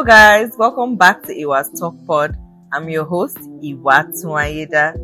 Hello, 0.00 0.08
guys. 0.08 0.56
Welcome 0.56 0.96
back 0.96 1.22
to 1.24 1.42
Iwa's 1.42 1.78
Talk 1.78 1.94
Pod. 2.06 2.34
I'm 2.72 2.88
your 2.88 3.04
host, 3.04 3.36
Iwa 3.62 4.08
Tuayeda. 4.16 4.94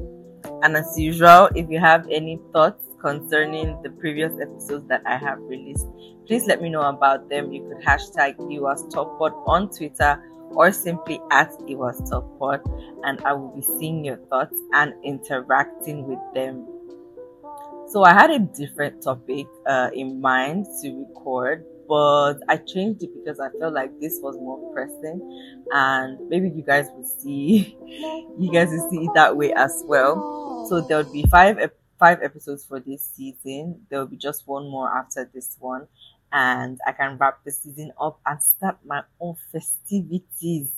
And 0.62 0.74
as 0.74 0.98
usual, 0.98 1.50
if 1.54 1.68
you 1.68 1.78
have 1.78 2.08
any 2.10 2.40
thoughts 2.50 2.82
concerning 2.98 3.76
the 3.82 3.90
previous 3.90 4.32
episodes 4.40 4.88
that 4.88 5.02
I 5.04 5.18
have 5.18 5.38
released, 5.40 5.86
please 6.26 6.46
let 6.46 6.62
me 6.62 6.70
know 6.70 6.80
about 6.80 7.28
them. 7.28 7.52
You 7.52 7.68
could 7.68 7.84
hashtag 7.84 8.40
Iwa's 8.40 8.86
Talk 8.90 9.18
Pod 9.18 9.34
on 9.44 9.68
Twitter 9.68 10.18
or 10.52 10.72
simply 10.72 11.20
at 11.30 11.52
Iwa's 11.68 12.00
Talk 12.08 12.24
Pod, 12.38 12.62
and 13.04 13.20
I 13.20 13.34
will 13.34 13.54
be 13.54 13.60
seeing 13.60 14.02
your 14.02 14.16
thoughts 14.30 14.56
and 14.72 14.94
interacting 15.04 16.06
with 16.06 16.20
them. 16.32 16.66
So 17.86 18.02
I 18.04 18.12
had 18.12 18.30
a 18.30 18.38
different 18.38 19.00
topic 19.00 19.50
uh, 19.64 19.90
in 19.94 20.20
mind 20.20 20.66
to 20.80 20.92
record, 20.98 21.66
but 21.88 22.34
I 22.48 22.56
changed 22.58 23.02
it 23.02 23.12
because 23.14 23.38
I 23.40 23.48
felt 23.58 23.74
like 23.74 23.92
this 24.00 24.20
was 24.22 24.40
more 24.40 24.60
pressing, 24.72 25.22
and 25.70 26.20
maybe 26.28 26.50
you 26.50 26.62
guys 26.62 26.88
will 26.94 27.04
see, 27.04 27.76
you 28.36 28.50
guys 28.50 28.70
will 28.72 28.80
see 28.80 29.04
it 29.06 29.12
that 29.14 29.36
way 29.36 29.52
as 29.54 29.84
well. 29.86 30.26
So 30.62 30.80
there 30.80 30.98
would 30.98 31.12
be 31.12 31.24
five 31.30 31.58
five 31.98 32.22
episodes 32.22 32.64
for 32.64 32.80
this 32.80 33.02
season. 33.14 33.86
There 33.88 34.00
will 34.00 34.06
be 34.08 34.16
just 34.16 34.46
one 34.46 34.68
more 34.68 34.92
after 34.94 35.30
this 35.32 35.56
one, 35.60 35.86
and 36.32 36.80
I 36.86 36.92
can 36.92 37.16
wrap 37.18 37.44
the 37.44 37.52
season 37.52 37.92
up 38.00 38.20
and 38.26 38.42
start 38.42 38.78
my 38.84 39.04
own 39.20 39.36
festivities. 39.52 40.68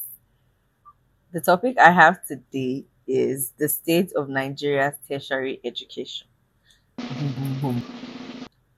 The 1.32 1.40
topic 1.40 1.78
I 1.78 1.90
have 1.92 2.26
today 2.26 2.84
is 3.06 3.52
the 3.52 3.68
state 3.70 4.12
of 4.12 4.28
Nigeria's 4.28 4.96
tertiary 5.08 5.58
education. 5.64 6.28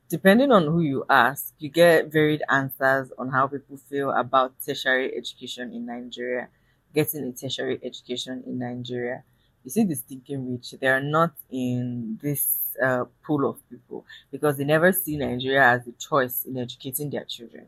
Depending 0.08 0.50
on 0.50 0.64
who 0.64 0.80
you 0.80 1.04
ask, 1.08 1.54
you 1.58 1.68
get 1.68 2.10
varied 2.10 2.42
answers 2.48 3.12
on 3.16 3.28
how 3.30 3.46
people 3.46 3.76
feel 3.76 4.10
about 4.10 4.52
tertiary 4.64 5.16
education 5.16 5.72
in 5.72 5.86
Nigeria, 5.86 6.48
getting 6.94 7.24
a 7.24 7.32
tertiary 7.32 7.78
education 7.82 8.42
in 8.46 8.58
Nigeria. 8.58 9.22
You 9.64 9.70
see, 9.70 9.84
the 9.84 9.94
stinking 9.94 10.50
rich, 10.52 10.72
they 10.80 10.88
are 10.88 11.00
not 11.00 11.32
in 11.50 12.18
this 12.20 12.74
uh, 12.82 13.04
pool 13.22 13.48
of 13.48 13.68
people 13.70 14.04
because 14.32 14.56
they 14.56 14.64
never 14.64 14.90
see 14.92 15.16
Nigeria 15.16 15.62
as 15.62 15.86
a 15.86 15.92
choice 15.92 16.44
in 16.44 16.56
educating 16.58 17.10
their 17.10 17.24
children. 17.24 17.66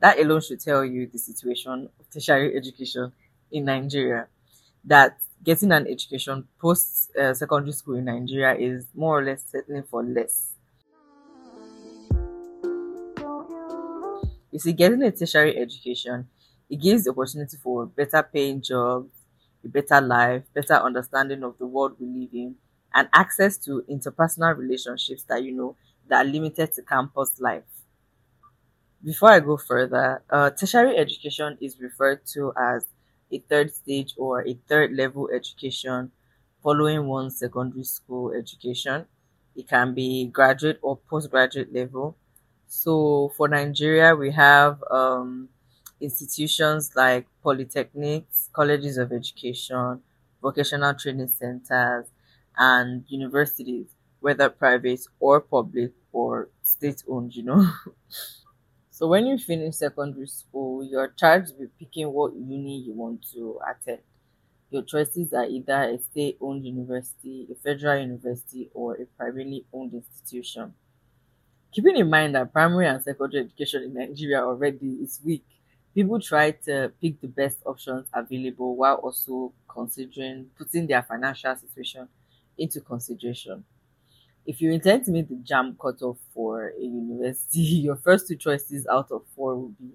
That 0.00 0.18
alone 0.18 0.40
should 0.40 0.60
tell 0.60 0.84
you 0.84 1.06
the 1.06 1.18
situation 1.18 1.88
of 2.00 2.10
tertiary 2.10 2.56
education 2.56 3.12
in 3.52 3.66
Nigeria. 3.66 4.26
That 4.84 5.18
getting 5.44 5.72
an 5.72 5.86
education 5.86 6.46
post 6.58 7.10
uh, 7.16 7.34
secondary 7.34 7.72
school 7.72 7.96
in 7.96 8.04
Nigeria 8.06 8.54
is 8.54 8.86
more 8.94 9.18
or 9.20 9.24
less 9.24 9.44
settling 9.46 9.84
for 9.84 10.02
less. 10.04 10.52
You 14.50 14.58
see, 14.58 14.72
getting 14.72 15.02
a 15.02 15.10
tertiary 15.10 15.56
education, 15.56 16.28
it 16.68 16.76
gives 16.80 17.04
the 17.04 17.10
opportunity 17.10 17.56
for 17.56 17.86
better 17.86 18.22
paying 18.22 18.60
jobs, 18.62 19.10
a 19.64 19.68
better 19.68 20.00
life, 20.00 20.44
better 20.54 20.74
understanding 20.74 21.42
of 21.42 21.58
the 21.58 21.66
world 21.66 21.96
we 21.98 22.06
live 22.06 22.30
in, 22.32 22.56
and 22.94 23.08
access 23.12 23.56
to 23.58 23.82
interpersonal 23.88 24.56
relationships 24.56 25.22
that 25.24 25.42
you 25.42 25.52
know 25.52 25.76
that 26.08 26.26
are 26.26 26.28
limited 26.28 26.72
to 26.74 26.82
campus 26.82 27.40
life. 27.40 27.64
Before 29.04 29.30
I 29.30 29.40
go 29.40 29.56
further, 29.56 30.22
uh, 30.30 30.50
tertiary 30.50 30.96
education 30.96 31.56
is 31.60 31.78
referred 31.80 32.24
to 32.34 32.52
as 32.56 32.84
a 33.32 33.38
third 33.38 33.74
stage 33.74 34.14
or 34.16 34.46
a 34.46 34.54
third 34.68 34.92
level 34.92 35.28
education 35.34 36.10
following 36.62 37.06
one's 37.06 37.38
secondary 37.38 37.84
school 37.84 38.32
education. 38.32 39.06
It 39.56 39.68
can 39.68 39.94
be 39.94 40.26
graduate 40.26 40.78
or 40.82 40.96
postgraduate 40.96 41.72
level. 41.72 42.16
So 42.66 43.32
for 43.36 43.48
Nigeria, 43.48 44.14
we 44.14 44.30
have 44.32 44.82
um, 44.90 45.48
institutions 46.00 46.92
like 46.96 47.26
polytechnics, 47.44 48.48
colleges 48.52 48.96
of 48.98 49.12
education, 49.12 50.02
vocational 50.42 50.94
training 50.94 51.28
centers, 51.28 52.06
and 52.56 53.04
universities, 53.08 53.86
whether 54.20 54.48
private 54.48 55.00
or 55.18 55.40
public 55.40 55.92
or 56.12 56.48
state 56.62 57.02
owned, 57.08 57.34
you 57.34 57.42
know. 57.42 57.66
so 59.00 59.06
when 59.06 59.26
you 59.26 59.38
finish 59.38 59.76
secondary 59.76 60.26
school, 60.26 60.84
you're 60.84 61.08
charged 61.16 61.54
with 61.58 61.70
picking 61.78 62.12
what 62.12 62.34
uni 62.34 62.80
you 62.80 62.92
want 62.92 63.24
to 63.32 63.58
attend. 63.66 64.00
Your 64.68 64.82
choices 64.82 65.32
are 65.32 65.46
either 65.46 65.84
a 65.84 65.98
state 65.98 66.36
owned 66.38 66.66
university, 66.66 67.48
a 67.50 67.54
federal 67.54 67.98
university, 68.02 68.68
or 68.74 68.96
a 68.96 69.06
privately 69.06 69.64
owned 69.72 69.94
institution. 69.94 70.74
Keeping 71.72 71.96
in 71.96 72.10
mind 72.10 72.34
that 72.34 72.52
primary 72.52 72.88
and 72.88 73.02
secondary 73.02 73.44
education 73.44 73.84
in 73.84 73.94
Nigeria 73.94 74.42
already 74.42 74.98
is 75.02 75.18
weak, 75.24 75.46
people 75.94 76.20
try 76.20 76.50
to 76.50 76.92
pick 77.00 77.22
the 77.22 77.28
best 77.28 77.56
options 77.64 78.06
available 78.12 78.76
while 78.76 78.96
also 78.96 79.50
considering 79.66 80.50
putting 80.58 80.86
their 80.86 81.02
financial 81.02 81.56
situation 81.56 82.06
into 82.58 82.82
consideration. 82.82 83.64
If 84.46 84.60
you 84.60 84.70
intend 84.72 85.04
to 85.04 85.10
meet 85.10 85.28
the 85.28 85.36
JAMB 85.36 85.78
cutoff 85.78 86.18
for 86.34 86.68
a 86.70 86.80
university, 86.82 87.60
your 87.86 87.96
first 87.96 88.28
two 88.28 88.36
choices 88.36 88.86
out 88.86 89.10
of 89.10 89.22
four 89.36 89.54
will 89.56 89.68
be 89.80 89.90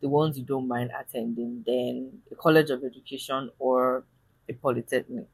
the 0.00 0.08
ones 0.08 0.36
you 0.38 0.44
don't 0.44 0.66
mind 0.66 0.90
attending, 0.98 1.62
then 1.66 2.20
a 2.30 2.34
college 2.34 2.70
of 2.70 2.82
education 2.84 3.50
or 3.58 4.04
a 4.48 4.52
polytechnic. 4.54 5.26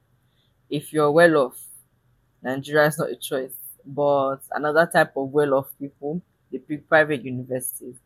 If 0.70 0.92
you're 0.92 1.10
well 1.12 1.36
off, 1.38 1.64
Nigeria 2.42 2.88
is 2.88 2.98
not 2.98 3.10
a 3.10 3.16
choice, 3.16 3.54
but 3.86 4.38
another 4.52 4.86
type 4.92 5.16
of 5.16 5.30
well 5.32 5.54
off 5.54 5.68
people, 5.78 6.22
they 6.52 6.58
pick 6.58 6.88
private 6.88 7.24
universities 7.24 7.96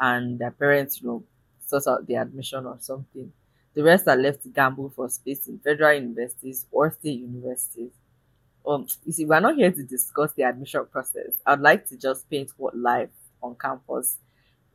and 0.00 0.38
their 0.38 0.50
parents, 0.52 1.00
you 1.02 1.08
know, 1.08 1.24
sort 1.66 1.86
out 1.88 2.06
the 2.06 2.16
admission 2.16 2.66
or 2.66 2.78
something. 2.80 3.32
The 3.74 3.82
rest 3.84 4.08
are 4.08 4.16
left 4.16 4.42
to 4.44 4.48
gamble 4.48 4.90
for 4.90 5.08
space 5.08 5.46
in 5.48 5.58
federal 5.60 5.94
universities 6.00 6.66
or 6.72 6.90
state 6.92 7.20
universities. 7.20 7.92
Um, 8.68 8.86
you 9.06 9.12
see, 9.12 9.24
we're 9.24 9.40
not 9.40 9.56
here 9.56 9.72
to 9.72 9.82
discuss 9.82 10.32
the 10.34 10.42
admission 10.42 10.84
process. 10.92 11.32
I'd 11.46 11.60
like 11.60 11.88
to 11.88 11.96
just 11.96 12.28
paint 12.28 12.50
what 12.58 12.76
life 12.76 13.08
on 13.42 13.56
campus 13.58 14.18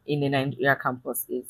in 0.08 0.24
a 0.24 0.30
Nigeria 0.30 0.76
campus 0.76 1.28
is. 1.30 1.46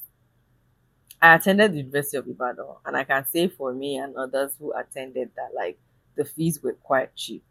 I 1.22 1.36
attended 1.36 1.72
the 1.72 1.78
University 1.78 2.18
of 2.18 2.28
Ibadan, 2.28 2.66
and 2.86 2.98
I 2.98 3.06
can 3.06 3.26
say 3.26 3.48
for 3.48 3.74
me 3.74 3.96
and 3.96 4.14
others 4.18 4.58
who 4.60 4.74
attended 4.74 5.30
that, 5.38 5.52
like, 5.56 5.80
the 6.16 6.26
fees 6.26 6.62
were 6.62 6.74
quite 6.74 7.16
cheap. 7.16 7.44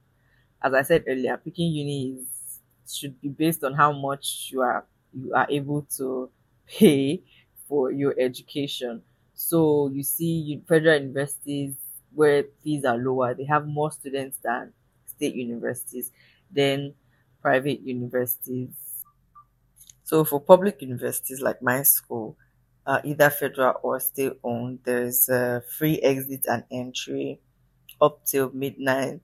As 0.62 0.74
I 0.74 0.82
said 0.82 1.04
earlier, 1.08 1.38
picking 1.38 1.72
uni 1.72 2.18
is, 2.18 2.58
should 2.94 3.18
be 3.22 3.28
based 3.30 3.64
on 3.64 3.72
how 3.72 3.92
much 3.92 4.50
you 4.52 4.60
are 4.60 4.84
you 5.14 5.32
are 5.34 5.46
able 5.48 5.86
to 5.96 6.28
pay 6.66 7.22
for 7.66 7.90
your 7.90 8.14
education. 8.18 9.02
So 9.34 9.90
you 9.92 10.02
see, 10.02 10.60
federal 10.68 11.00
universities 11.00 11.74
where 12.14 12.44
fees 12.62 12.84
are 12.84 12.98
lower, 12.98 13.32
they 13.32 13.44
have 13.44 13.66
more 13.66 13.90
students 13.90 14.38
than 14.42 14.74
state 15.22 15.34
universities, 15.34 16.10
than 16.50 16.94
private 17.42 17.80
universities. 17.82 18.70
So 20.04 20.24
for 20.24 20.40
public 20.40 20.82
universities 20.82 21.40
like 21.40 21.62
my 21.62 21.82
school, 21.82 22.36
uh, 22.86 23.00
either 23.04 23.30
federal 23.30 23.74
or 23.82 24.00
state 24.00 24.32
owned, 24.42 24.80
there's 24.84 25.28
a 25.28 25.62
free 25.78 25.98
exit 26.00 26.44
and 26.46 26.64
entry 26.70 27.40
up 28.00 28.24
till 28.26 28.50
midnight. 28.52 29.20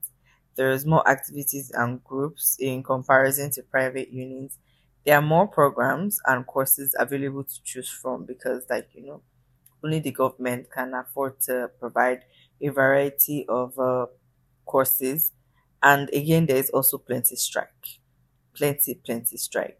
There's 0.55 0.85
more 0.85 1.07
activities 1.09 1.71
and 1.73 2.03
groups 2.03 2.57
in 2.59 2.83
comparison 2.83 3.51
to 3.53 3.63
private 3.63 4.11
units. 4.11 4.57
There 5.05 5.17
are 5.17 5.21
more 5.21 5.47
programs 5.47 6.19
and 6.27 6.47
courses 6.47 6.95
available 6.99 7.45
to 7.45 7.63
choose 7.63 7.89
from 7.89 8.25
because, 8.25 8.65
like, 8.69 8.89
you 8.93 9.05
know, 9.05 9.21
only 9.83 9.99
the 9.99 10.11
government 10.11 10.71
can 10.71 10.93
afford 10.93 11.41
to 11.41 11.71
provide 11.79 12.23
a 12.61 12.69
variety 12.69 13.45
of 13.49 13.77
uh, 13.79 14.07
courses. 14.65 15.31
And 15.81 16.09
again, 16.13 16.45
there 16.45 16.57
is 16.57 16.69
also 16.69 16.97
plenty 16.97 17.35
strike. 17.35 17.99
Plenty, 18.55 18.95
plenty 18.95 19.37
strike. 19.37 19.79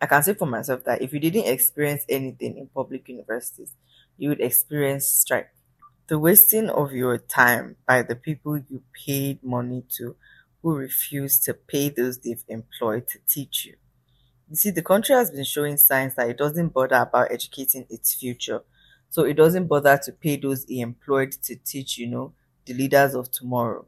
I 0.00 0.06
can 0.06 0.22
say 0.22 0.34
for 0.34 0.46
myself 0.46 0.84
that 0.84 1.02
if 1.02 1.12
you 1.12 1.20
didn't 1.20 1.46
experience 1.46 2.04
anything 2.08 2.58
in 2.58 2.68
public 2.68 3.08
universities, 3.08 3.74
you 4.18 4.30
would 4.30 4.40
experience 4.40 5.08
strike. 5.08 5.50
The 6.08 6.18
wasting 6.18 6.70
of 6.70 6.92
your 6.92 7.18
time 7.18 7.76
by 7.86 8.02
the 8.02 8.16
people 8.16 8.58
you 8.58 8.82
paid 9.06 9.42
money 9.44 9.84
to 9.98 10.16
who 10.62 10.74
refuse 10.76 11.38
to 11.40 11.54
pay 11.54 11.88
those 11.90 12.18
they've 12.18 12.44
employed 12.48 13.08
to 13.08 13.18
teach 13.28 13.66
you. 13.66 13.76
You 14.50 14.56
see, 14.56 14.70
the 14.70 14.82
country 14.82 15.14
has 15.14 15.30
been 15.30 15.44
showing 15.44 15.76
signs 15.76 16.14
that 16.14 16.28
it 16.30 16.38
doesn't 16.38 16.70
bother 16.74 16.96
about 16.96 17.30
educating 17.32 17.86
its 17.90 18.14
future. 18.14 18.62
So 19.10 19.24
it 19.24 19.34
doesn't 19.34 19.66
bother 19.68 19.98
to 20.04 20.12
pay 20.12 20.36
those 20.36 20.64
he 20.64 20.80
employed 20.80 21.32
to 21.32 21.56
teach, 21.56 21.98
you 21.98 22.06
know, 22.08 22.34
the 22.66 22.74
leaders 22.74 23.14
of 23.14 23.30
tomorrow. 23.30 23.86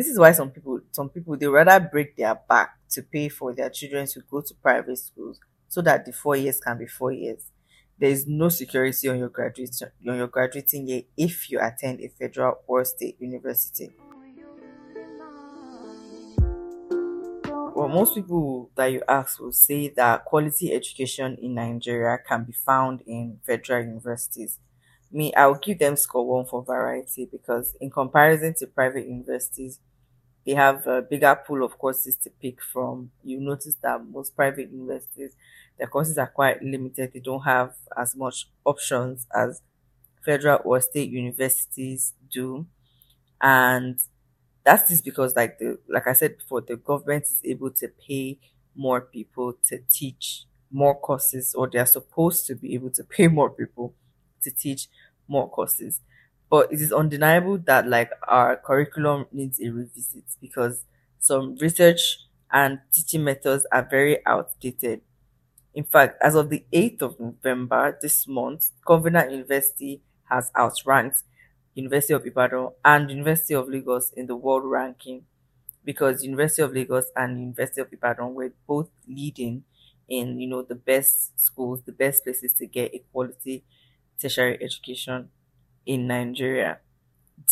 This 0.00 0.08
is 0.08 0.18
why 0.18 0.32
some 0.32 0.48
people, 0.50 0.80
some 0.92 1.10
people, 1.10 1.36
they 1.36 1.46
rather 1.46 1.78
break 1.78 2.16
their 2.16 2.34
back 2.48 2.70
to 2.92 3.02
pay 3.02 3.28
for 3.28 3.52
their 3.52 3.68
children 3.68 4.06
to 4.06 4.22
go 4.30 4.40
to 4.40 4.54
private 4.54 4.96
schools 4.96 5.38
so 5.68 5.82
that 5.82 6.06
the 6.06 6.12
four 6.14 6.36
years 6.36 6.58
can 6.58 6.78
be 6.78 6.86
four 6.86 7.12
years. 7.12 7.50
There 7.98 8.08
is 8.08 8.26
no 8.26 8.48
security 8.48 9.10
on 9.10 9.18
your 9.18 9.28
graduation 9.28 9.90
on 10.08 10.16
your 10.16 10.28
graduating 10.28 10.88
year 10.88 11.02
if 11.18 11.50
you 11.50 11.60
attend 11.60 12.00
a 12.00 12.08
federal 12.08 12.60
or 12.66 12.82
state 12.86 13.18
university. 13.20 13.90
Well, 17.74 17.88
most 17.88 18.14
people 18.14 18.70
that 18.76 18.86
you 18.86 19.02
ask 19.06 19.38
will 19.38 19.52
say 19.52 19.90
that 19.96 20.24
quality 20.24 20.72
education 20.72 21.36
in 21.42 21.56
Nigeria 21.56 22.16
can 22.26 22.44
be 22.44 22.52
found 22.52 23.02
in 23.06 23.38
federal 23.46 23.84
universities. 23.84 24.60
Me, 25.12 25.34
I'll 25.34 25.56
give 25.56 25.78
them 25.78 25.96
score 25.96 26.24
one 26.26 26.46
for 26.46 26.62
variety 26.62 27.28
because, 27.30 27.74
in 27.82 27.90
comparison 27.90 28.54
to 28.60 28.66
private 28.68 29.06
universities, 29.06 29.78
they 30.46 30.52
have 30.54 30.86
a 30.86 31.02
bigger 31.02 31.38
pool 31.46 31.62
of 31.64 31.78
courses 31.78 32.16
to 32.16 32.30
pick 32.30 32.62
from. 32.62 33.10
You 33.22 33.40
notice 33.40 33.76
that 33.82 34.04
most 34.04 34.34
private 34.34 34.70
universities, 34.70 35.36
their 35.78 35.86
courses 35.88 36.18
are 36.18 36.26
quite 36.28 36.62
limited. 36.62 37.12
They 37.12 37.20
don't 37.20 37.42
have 37.42 37.74
as 37.96 38.16
much 38.16 38.48
options 38.64 39.26
as 39.34 39.62
federal 40.24 40.60
or 40.64 40.80
state 40.80 41.10
universities 41.10 42.14
do. 42.30 42.66
And 43.40 43.98
that 44.64 44.84
is 44.84 44.88
just 44.90 45.04
because 45.04 45.36
like 45.36 45.58
the 45.58 45.78
like 45.88 46.06
I 46.06 46.12
said 46.12 46.38
before, 46.38 46.60
the 46.60 46.76
government 46.76 47.24
is 47.24 47.40
able 47.44 47.70
to 47.72 47.88
pay 47.88 48.38
more 48.74 49.00
people 49.00 49.54
to 49.68 49.78
teach 49.90 50.44
more 50.70 50.98
courses 50.98 51.54
or 51.54 51.68
they 51.68 51.78
are 51.78 51.86
supposed 51.86 52.46
to 52.46 52.54
be 52.54 52.74
able 52.74 52.90
to 52.90 53.04
pay 53.04 53.28
more 53.28 53.50
people 53.50 53.94
to 54.42 54.50
teach 54.50 54.88
more 55.28 55.48
courses. 55.50 56.00
But 56.50 56.72
it 56.72 56.80
is 56.80 56.92
undeniable 56.92 57.58
that 57.58 57.88
like 57.88 58.10
our 58.28 58.56
curriculum 58.56 59.26
needs 59.32 59.60
a 59.60 59.70
revisit 59.70 60.24
because 60.40 60.84
some 61.20 61.56
research 61.56 62.18
and 62.52 62.80
teaching 62.92 63.24
methods 63.24 63.66
are 63.72 63.86
very 63.88 64.24
outdated. 64.26 65.02
In 65.74 65.84
fact, 65.84 66.18
as 66.22 66.34
of 66.34 66.50
the 66.50 66.64
8th 66.72 67.02
of 67.02 67.20
November 67.20 67.98
this 68.02 68.26
month, 68.28 68.70
Covenant 68.86 69.30
University 69.32 70.02
has 70.30 70.50
outranked 70.56 71.22
University 71.74 72.14
of 72.14 72.26
Ibadan 72.26 72.70
and 72.84 73.10
University 73.10 73.54
of 73.54 73.68
Lagos 73.68 74.12
in 74.12 74.26
the 74.26 74.36
world 74.36 74.64
ranking 74.64 75.24
because 75.84 76.24
University 76.24 76.62
of 76.62 76.72
Lagos 76.72 77.06
and 77.16 77.38
University 77.40 77.80
of 77.80 77.92
Ibadan 77.92 78.34
were 78.34 78.52
both 78.66 78.90
leading 79.08 79.64
in 80.08 80.40
you 80.40 80.48
know 80.48 80.62
the 80.62 80.74
best 80.74 81.38
schools, 81.40 81.82
the 81.84 81.92
best 81.92 82.24
places 82.24 82.52
to 82.54 82.66
get 82.66 82.94
a 82.94 83.02
quality 83.12 83.64
tertiary 84.20 84.58
education 84.62 85.30
in 85.92 86.06
Nigeria. 86.06 86.78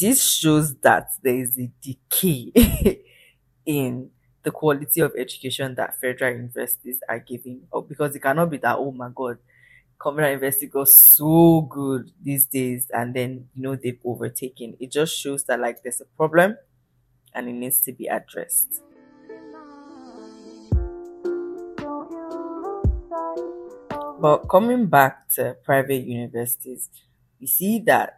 This 0.01 0.23
shows 0.25 0.77
that 0.81 1.09
there 1.23 1.37
is 1.39 1.59
a 1.59 1.71
decay 1.83 3.03
in 3.67 4.11
the 4.45 4.51
quality 4.51 5.01
of 5.01 5.13
education 5.19 5.75
that 5.77 6.01
federal 6.01 6.35
universities 6.37 7.01
are 7.09 7.19
giving. 7.19 7.63
Because 7.89 8.15
it 8.15 8.21
cannot 8.21 8.51
be 8.51 8.59
that, 8.59 8.77
oh 8.79 8.93
my 8.93 9.11
God, 9.15 9.39
Covenant 10.01 10.33
University 10.35 10.67
got 10.69 10.89
so 10.89 11.63
good 11.63 12.13
these 12.23 12.47
days 12.47 12.87
and 12.95 13.15
then, 13.15 13.49
you 13.55 13.63
know, 13.63 13.77
they've 13.77 13.99
overtaken. 14.05 14.77
It 14.79 14.93
just 14.93 15.19
shows 15.19 15.45
that, 15.45 15.59
like, 15.61 15.83
there's 15.83 16.01
a 16.01 16.05
problem 16.05 16.57
and 17.35 17.49
it 17.49 17.55
needs 17.55 17.81
to 17.81 17.93
be 17.93 18.07
addressed. 18.07 18.83
But 24.21 24.49
coming 24.49 24.87
back 24.87 25.29
to 25.35 25.57
private 25.65 26.05
universities, 26.05 26.91
we 27.41 27.47
see 27.47 27.79
that 27.87 28.18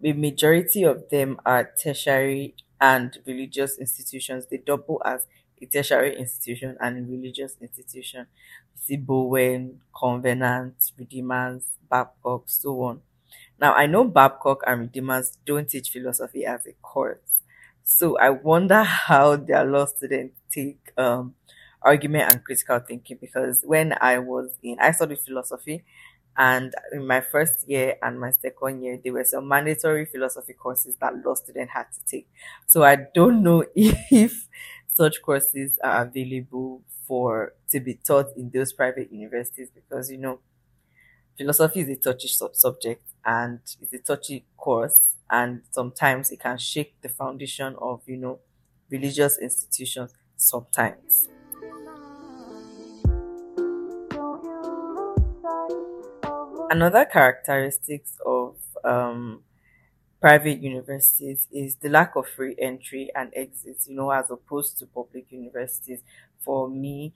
the 0.00 0.12
majority 0.12 0.84
of 0.84 1.08
them 1.10 1.40
are 1.44 1.70
tertiary 1.82 2.54
and 2.80 3.18
religious 3.26 3.78
institutions. 3.78 4.46
They 4.46 4.58
double 4.58 5.02
as 5.04 5.26
a 5.60 5.66
tertiary 5.66 6.16
institution 6.18 6.76
and 6.80 6.98
a 6.98 7.10
religious 7.10 7.56
institution. 7.60 8.26
We 8.74 8.80
see 8.80 8.96
Bowen, 8.96 9.80
Covenant, 9.98 10.76
Redeemers, 10.96 11.64
Babcock, 11.90 12.44
so 12.46 12.82
on. 12.82 13.00
Now, 13.60 13.74
I 13.74 13.86
know 13.86 14.04
Babcock 14.04 14.62
and 14.66 14.80
Redeemers 14.82 15.38
don't 15.44 15.68
teach 15.68 15.90
philosophy 15.90 16.44
as 16.44 16.66
a 16.66 16.72
course. 16.82 17.42
So 17.84 18.18
I 18.18 18.30
wonder 18.30 18.82
how 18.82 19.36
their 19.36 19.64
law 19.64 19.86
students 19.86 20.38
take 20.52 20.92
um, 20.96 21.34
argument 21.82 22.24
and 22.32 22.44
critical 22.44 22.78
thinking 22.80 23.18
because 23.20 23.62
when 23.64 23.94
I 24.00 24.18
was 24.18 24.50
in, 24.62 24.78
I 24.78 24.92
studied 24.92 25.20
philosophy 25.20 25.84
and 26.38 26.74
in 26.92 27.06
my 27.06 27.20
first 27.20 27.68
year 27.68 27.96
and 28.02 28.20
my 28.20 28.30
second 28.32 28.82
year, 28.82 28.98
there 29.02 29.12
were 29.12 29.24
some 29.24 29.48
mandatory 29.48 30.06
philosophy 30.06 30.54
courses 30.54 30.96
that 31.00 31.14
law 31.24 31.34
students 31.34 31.72
had 31.74 31.86
to 31.94 32.00
take. 32.08 32.28
So 32.66 32.84
I 32.84 32.96
don't 33.14 33.42
know 33.42 33.64
if 33.74 34.48
such 34.86 35.22
courses 35.22 35.78
are 35.82 36.02
available 36.02 36.82
for 37.06 37.54
to 37.70 37.80
be 37.80 37.94
taught 37.94 38.36
in 38.36 38.50
those 38.50 38.72
private 38.72 39.12
universities 39.12 39.68
because 39.74 40.10
you 40.10 40.18
know 40.18 40.40
philosophy 41.36 41.80
is 41.80 41.88
a 41.88 41.96
touchy 41.96 42.28
sub- 42.28 42.54
subject 42.56 43.02
and 43.24 43.60
it's 43.80 43.92
a 43.92 43.98
touchy 43.98 44.44
course 44.56 45.16
and 45.30 45.62
sometimes 45.70 46.30
it 46.30 46.40
can 46.40 46.58
shake 46.58 46.94
the 47.02 47.08
foundation 47.08 47.74
of 47.80 48.02
you 48.06 48.16
know 48.16 48.38
religious 48.90 49.38
institutions 49.38 50.14
sometimes 50.36 51.28
Another 56.70 57.04
characteristics 57.04 58.16
of 58.24 58.56
um, 58.84 59.42
private 60.20 60.60
universities 60.60 61.48
is 61.52 61.76
the 61.76 61.88
lack 61.88 62.16
of 62.16 62.28
free 62.28 62.56
entry 62.58 63.10
and 63.14 63.32
exit, 63.34 63.78
you 63.86 63.96
know, 63.96 64.10
as 64.10 64.30
opposed 64.30 64.78
to 64.78 64.86
public 64.86 65.26
universities. 65.30 66.00
For 66.40 66.68
me, 66.68 67.14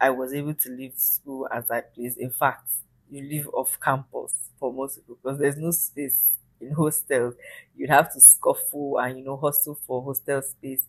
I 0.00 0.10
was 0.10 0.32
able 0.34 0.54
to 0.54 0.70
leave 0.70 0.94
school 0.96 1.48
as 1.52 1.70
I 1.70 1.82
please. 1.82 2.16
In 2.16 2.30
fact, 2.30 2.70
you 3.10 3.22
live 3.28 3.48
off 3.54 3.78
campus 3.82 4.34
for 4.58 4.72
most 4.72 4.96
people 4.96 5.18
because 5.22 5.38
there's 5.38 5.56
no 5.56 5.70
space 5.70 6.26
in 6.60 6.72
hostels. 6.72 7.34
You'd 7.76 7.90
have 7.90 8.12
to 8.14 8.20
scuffle 8.20 8.98
and, 8.98 9.18
you 9.18 9.24
know, 9.24 9.36
hustle 9.36 9.78
for 9.86 10.02
hostel 10.02 10.42
space. 10.42 10.86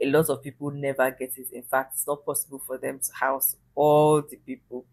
A 0.00 0.06
lot 0.10 0.28
of 0.30 0.42
people 0.42 0.70
never 0.70 1.10
get 1.12 1.36
it. 1.38 1.48
In 1.52 1.62
fact, 1.62 1.94
it's 1.94 2.06
not 2.06 2.24
possible 2.24 2.58
for 2.66 2.78
them 2.78 2.98
to 2.98 3.12
house 3.14 3.56
all 3.74 4.20
the 4.22 4.36
people 4.36 4.84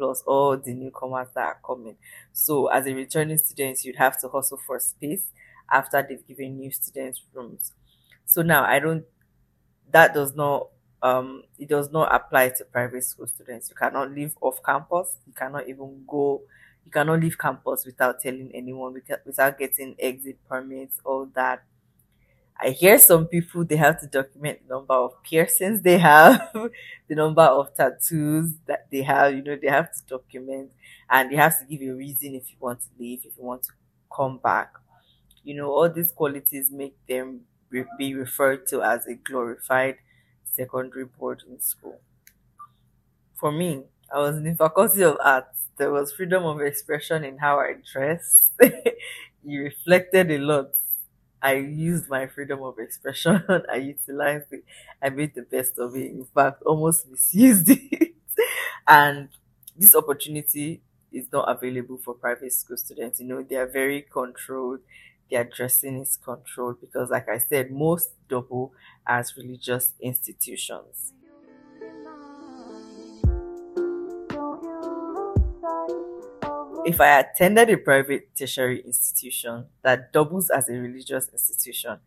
plus 0.00 0.22
all 0.26 0.56
the 0.56 0.72
newcomers 0.72 1.28
that 1.34 1.44
are 1.44 1.60
coming. 1.66 1.96
So 2.32 2.68
as 2.68 2.86
a 2.86 2.94
returning 2.94 3.38
student, 3.38 3.84
you'd 3.84 3.96
have 3.96 4.18
to 4.22 4.28
hustle 4.28 4.60
for 4.66 4.80
space 4.80 5.24
after 5.70 6.02
they've 6.08 6.26
given 6.26 6.56
new 6.58 6.70
students 6.70 7.22
rooms. 7.34 7.72
So 8.24 8.42
now 8.42 8.64
I 8.64 8.78
don't 8.78 9.04
that 9.92 10.14
does 10.14 10.34
not 10.34 10.68
um 11.02 11.42
it 11.58 11.68
does 11.68 11.90
not 11.90 12.14
apply 12.14 12.50
to 12.50 12.64
private 12.64 13.04
school 13.04 13.26
students. 13.26 13.70
You 13.70 13.76
cannot 13.76 14.12
live 14.12 14.36
off 14.40 14.60
campus, 14.64 15.16
you 15.26 15.32
cannot 15.32 15.68
even 15.68 16.04
go 16.06 16.42
you 16.84 16.90
cannot 16.90 17.20
leave 17.20 17.38
campus 17.38 17.84
without 17.84 18.20
telling 18.20 18.50
anyone 18.54 18.94
without 19.24 19.58
getting 19.58 19.94
exit 19.98 20.38
permits, 20.48 21.00
all 21.04 21.26
that 21.34 21.62
I 22.62 22.70
hear 22.70 22.98
some 22.98 23.26
people 23.26 23.64
they 23.64 23.76
have 23.76 24.00
to 24.00 24.06
document 24.06 24.60
the 24.68 24.74
number 24.74 24.94
of 24.94 25.22
piercings 25.22 25.80
they 25.82 25.98
have, 25.98 26.50
the 27.08 27.14
number 27.14 27.42
of 27.42 27.74
tattoos 27.74 28.54
that 28.66 28.86
they 28.90 29.02
have. 29.02 29.34
You 29.34 29.42
know, 29.42 29.56
they 29.60 29.68
have 29.68 29.90
to 29.92 30.00
document, 30.06 30.70
and 31.08 31.30
they 31.30 31.36
have 31.36 31.58
to 31.58 31.64
give 31.64 31.80
a 31.88 31.94
reason 31.94 32.34
if 32.34 32.50
you 32.50 32.56
want 32.60 32.80
to 32.80 32.86
leave, 32.98 33.20
if 33.24 33.36
you 33.38 33.44
want 33.44 33.62
to 33.64 33.70
come 34.14 34.38
back. 34.38 34.72
You 35.44 35.54
know, 35.56 35.70
all 35.72 35.90
these 35.90 36.12
qualities 36.12 36.70
make 36.70 36.96
them 37.08 37.42
re- 37.70 37.86
be 37.98 38.14
referred 38.14 38.66
to 38.68 38.82
as 38.82 39.06
a 39.06 39.14
glorified 39.14 39.96
secondary 40.52 41.06
boarding 41.06 41.58
school. 41.60 42.00
For 43.34 43.50
me, 43.50 43.84
I 44.14 44.18
was 44.18 44.36
in 44.36 44.44
the 44.44 44.54
faculty 44.54 45.02
of 45.02 45.16
arts. 45.22 45.66
There 45.76 45.90
was 45.90 46.12
freedom 46.12 46.44
of 46.44 46.60
expression 46.60 47.24
in 47.24 47.38
how 47.38 47.58
I 47.58 47.74
dress. 47.92 48.50
it 48.60 48.98
reflected 49.44 50.30
a 50.30 50.38
lot 50.38 50.70
I 51.42 51.54
used 51.54 52.08
my 52.08 52.26
freedom 52.26 52.62
of 52.62 52.78
expression. 52.78 53.42
I 53.72 53.76
utilized 53.76 54.46
it. 54.52 54.64
I 55.02 55.08
made 55.10 55.34
the 55.34 55.42
best 55.42 55.78
of 55.78 55.96
it. 55.96 56.10
In 56.10 56.24
fact, 56.24 56.62
almost 56.64 57.08
misused 57.10 57.68
it. 57.70 58.14
and 58.86 59.28
this 59.76 59.94
opportunity 59.94 60.82
is 61.12 61.26
not 61.32 61.48
available 61.48 61.98
for 61.98 62.14
private 62.14 62.52
school 62.52 62.76
students. 62.76 63.20
You 63.20 63.26
know, 63.26 63.42
they 63.42 63.56
are 63.56 63.66
very 63.66 64.02
controlled. 64.02 64.80
Their 65.30 65.44
dressing 65.44 66.00
is 66.00 66.18
controlled 66.22 66.80
because, 66.80 67.10
like 67.10 67.28
I 67.28 67.38
said, 67.38 67.70
most 67.70 68.10
double 68.28 68.72
as 69.06 69.36
religious 69.36 69.94
institutions. 70.00 71.12
If 76.84 77.00
I 77.00 77.20
attended 77.20 77.70
a 77.70 77.76
private 77.76 78.34
tertiary 78.36 78.80
institution 78.84 79.66
that 79.82 80.12
doubles 80.12 80.50
as 80.50 80.68
a 80.68 80.72
religious 80.72 81.28
institution, 81.30 82.00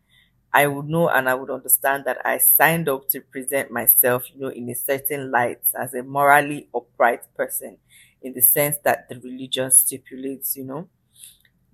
I 0.53 0.67
would 0.67 0.87
know 0.87 1.09
and 1.09 1.29
I 1.29 1.35
would 1.35 1.49
understand 1.49 2.05
that 2.05 2.25
I 2.25 2.37
signed 2.37 2.89
up 2.89 3.09
to 3.09 3.21
present 3.21 3.71
myself, 3.71 4.23
you 4.33 4.41
know, 4.41 4.49
in 4.49 4.69
a 4.69 4.75
certain 4.75 5.31
light 5.31 5.61
as 5.79 5.93
a 5.93 6.03
morally 6.03 6.69
upright 6.75 7.21
person 7.35 7.77
in 8.21 8.33
the 8.33 8.41
sense 8.41 8.77
that 8.83 9.09
the 9.09 9.19
religion 9.19 9.71
stipulates, 9.71 10.55
you 10.55 10.63
know. 10.65 10.89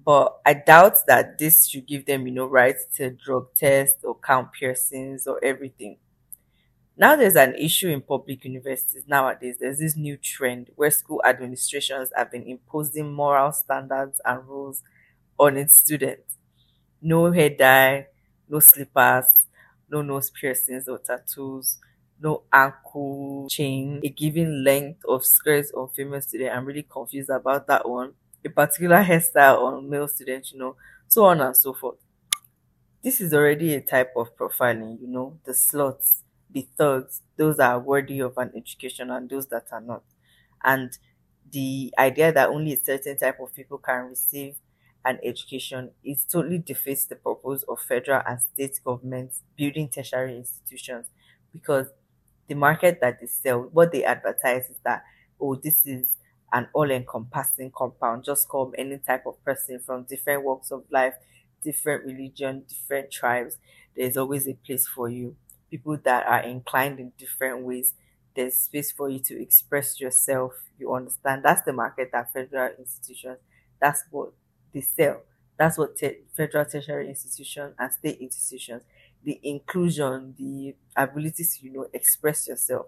But 0.03 0.39
I 0.45 0.53
doubt 0.55 0.97
that 1.07 1.37
this 1.39 1.67
should 1.67 1.87
give 1.87 2.05
them, 2.05 2.27
you 2.27 2.33
know, 2.33 2.47
rights 2.47 2.85
to 2.97 3.11
drug 3.11 3.55
tests 3.55 4.03
or 4.03 4.17
count 4.19 4.53
piercings 4.53 5.27
or 5.27 5.43
everything. 5.43 5.97
Now 6.99 7.15
there's 7.15 7.37
an 7.37 7.55
issue 7.55 7.89
in 7.89 8.01
public 8.01 8.45
universities 8.45 9.05
nowadays. 9.07 9.57
There's 9.59 9.79
this 9.79 9.97
new 9.97 10.17
trend 10.17 10.71
where 10.75 10.91
school 10.91 11.21
administrations 11.25 12.11
have 12.15 12.31
been 12.31 12.43
imposing 12.43 13.13
moral 13.13 13.53
standards 13.53 14.21
and 14.25 14.47
rules 14.47 14.83
on 15.39 15.57
its 15.57 15.77
students. 15.77 16.37
No 17.01 17.31
hair 17.31 17.49
dye, 17.51 18.07
no 18.49 18.59
slippers, 18.59 19.25
no 19.89 20.01
nose 20.01 20.29
piercings 20.31 20.87
or 20.89 20.99
tattoos, 20.99 21.77
no 22.19 22.43
ankle 22.53 23.47
chain, 23.49 24.01
a 24.03 24.09
given 24.09 24.63
length 24.63 25.03
of 25.07 25.25
skirts 25.25 25.71
on 25.73 25.89
female 25.89 26.21
student. 26.21 26.55
I'm 26.55 26.65
really 26.65 26.83
confused 26.83 27.29
about 27.31 27.67
that 27.67 27.87
one. 27.89 28.13
A 28.45 28.49
particular 28.49 29.03
hairstyle 29.03 29.59
on 29.61 29.89
male 29.89 30.07
students, 30.09 30.53
you 30.53 30.59
know, 30.59 30.75
so 31.07 31.25
on 31.25 31.41
and 31.41 31.55
so 31.57 31.73
forth. 31.73 31.97
This 33.03 33.19
is 33.19 33.33
already 33.33 33.73
a 33.75 33.81
type 33.81 34.13
of 34.15 34.35
profiling, 34.37 35.01
you 35.01 35.07
know, 35.07 35.37
the 35.45 35.51
sluts, 35.51 36.21
the 36.51 36.67
thugs, 36.77 37.21
those 37.37 37.59
are 37.59 37.79
worthy 37.79 38.19
of 38.19 38.37
an 38.37 38.51
education 38.55 39.09
and 39.11 39.29
those 39.29 39.47
that 39.47 39.65
are 39.71 39.81
not. 39.81 40.03
And 40.63 40.97
the 41.51 41.93
idea 41.97 42.31
that 42.33 42.49
only 42.49 42.73
a 42.73 42.77
certain 42.77 43.17
type 43.17 43.39
of 43.39 43.53
people 43.53 43.77
can 43.77 44.05
receive 44.09 44.55
an 45.05 45.19
education 45.23 45.91
is 46.03 46.25
totally 46.25 46.57
defeats 46.59 47.05
the 47.05 47.15
purpose 47.15 47.63
of 47.67 47.79
federal 47.79 48.21
and 48.27 48.41
state 48.41 48.79
governments 48.83 49.41
building 49.57 49.87
tertiary 49.89 50.35
institutions 50.37 51.07
because 51.53 51.87
the 52.47 52.55
market 52.55 52.99
that 53.01 53.19
they 53.19 53.27
sell, 53.27 53.61
what 53.71 53.91
they 53.91 54.03
advertise 54.03 54.69
is 54.69 54.77
that, 54.83 55.03
oh, 55.39 55.55
this 55.55 55.85
is 55.85 56.15
an 56.51 56.67
all 56.73 56.89
encompassing 56.89 57.71
compound. 57.75 58.23
Just 58.23 58.49
come 58.49 58.73
any 58.77 58.97
type 58.97 59.25
of 59.25 59.43
person 59.45 59.79
from 59.79 60.03
different 60.03 60.43
walks 60.43 60.71
of 60.71 60.83
life, 60.91 61.13
different 61.63 62.05
religion, 62.05 62.63
different 62.67 63.11
tribes. 63.11 63.57
There's 63.95 64.17
always 64.17 64.47
a 64.47 64.53
place 64.53 64.87
for 64.87 65.09
you. 65.09 65.35
People 65.69 65.97
that 66.03 66.25
are 66.27 66.41
inclined 66.41 66.99
in 66.99 67.11
different 67.17 67.63
ways. 67.65 67.93
There's 68.35 68.55
space 68.57 68.91
for 68.91 69.09
you 69.09 69.19
to 69.19 69.41
express 69.41 69.99
yourself. 69.99 70.53
You 70.77 70.93
understand? 70.93 71.43
That's 71.43 71.61
the 71.63 71.73
market 71.73 72.09
that 72.13 72.31
federal 72.33 72.73
institutions, 72.77 73.37
that's 73.79 74.03
what 74.11 74.31
they 74.73 74.81
sell. 74.81 75.21
That's 75.57 75.77
what 75.77 75.97
te- 75.97 76.19
federal 76.35 76.65
tertiary 76.65 77.09
institutions 77.09 77.75
and 77.77 77.91
state 77.91 78.19
institutions 78.19 78.83
the 79.21 79.37
inclusion, 79.43 80.33
the 80.37 80.73
ability 80.95 81.43
to, 81.43 81.65
you 81.65 81.73
know, 81.73 81.87
express 81.93 82.47
yourself. 82.47 82.85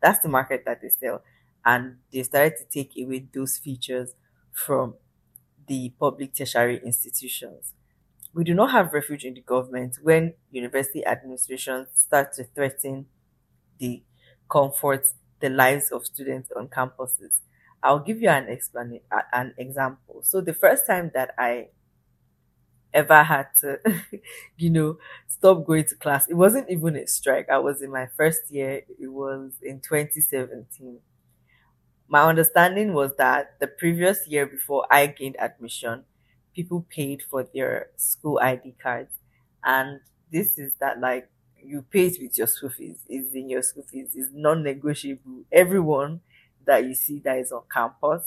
That's 0.00 0.20
the 0.20 0.28
market 0.28 0.64
that 0.64 0.80
they 0.80 0.88
sell. 0.88 1.22
And 1.64 1.96
they 2.12 2.22
started 2.22 2.54
to 2.58 2.64
take 2.66 2.92
away 3.04 3.26
those 3.34 3.58
features 3.58 4.14
from 4.52 4.94
the 5.66 5.90
public 5.98 6.34
tertiary 6.34 6.80
institutions. 6.84 7.72
We 8.34 8.44
do 8.44 8.54
not 8.54 8.70
have 8.72 8.92
refuge 8.92 9.24
in 9.24 9.34
the 9.34 9.40
government 9.42 9.96
when 10.02 10.34
university 10.50 11.04
administrations 11.06 11.88
start 11.94 12.32
to 12.34 12.44
threaten 12.44 13.06
the 13.78 14.02
comfort, 14.50 15.06
the 15.40 15.50
lives 15.50 15.92
of 15.92 16.06
students 16.06 16.50
on 16.56 16.68
campuses. 16.68 17.40
I'll 17.82 18.00
give 18.00 18.22
you 18.22 18.28
an 18.30 18.48
explanation, 18.48 19.04
an 19.32 19.54
example. 19.58 20.22
So 20.22 20.40
the 20.40 20.54
first 20.54 20.86
time 20.86 21.10
that 21.14 21.34
I 21.38 21.68
ever 22.94 23.22
had 23.22 23.46
to, 23.60 23.78
you 24.56 24.70
know, 24.70 24.98
stop 25.26 25.64
going 25.66 25.84
to 25.84 25.94
class. 25.96 26.28
It 26.28 26.34
wasn't 26.34 26.70
even 26.70 26.96
a 26.96 27.06
strike. 27.06 27.48
I 27.50 27.58
was 27.58 27.82
in 27.82 27.90
my 27.90 28.08
first 28.16 28.50
year. 28.50 28.82
It 29.00 29.08
was 29.08 29.52
in 29.62 29.80
2017. 29.80 31.00
My 32.08 32.24
understanding 32.24 32.94
was 32.94 33.16
that 33.16 33.58
the 33.60 33.66
previous 33.68 34.26
year 34.28 34.46
before 34.46 34.86
I 34.90 35.06
gained 35.08 35.36
admission, 35.40 36.04
people 36.54 36.86
paid 36.90 37.22
for 37.22 37.44
their 37.54 37.88
school 37.96 38.38
ID 38.42 38.74
cards. 38.82 39.12
And 39.64 40.00
this 40.30 40.58
is 40.58 40.74
that 40.80 41.00
like 41.00 41.28
you 41.62 41.82
pay 41.82 42.06
it 42.06 42.18
with 42.20 42.36
your 42.36 42.46
school 42.46 42.70
fees. 42.70 43.04
It's 43.08 43.34
in 43.34 43.48
your 43.48 43.62
school 43.62 43.84
fees. 43.90 44.10
It's 44.14 44.30
non-negotiable. 44.32 45.44
Everyone 45.52 46.20
that 46.66 46.84
you 46.84 46.94
see 46.94 47.20
that 47.20 47.38
is 47.38 47.52
on 47.52 47.62
campus 47.72 48.22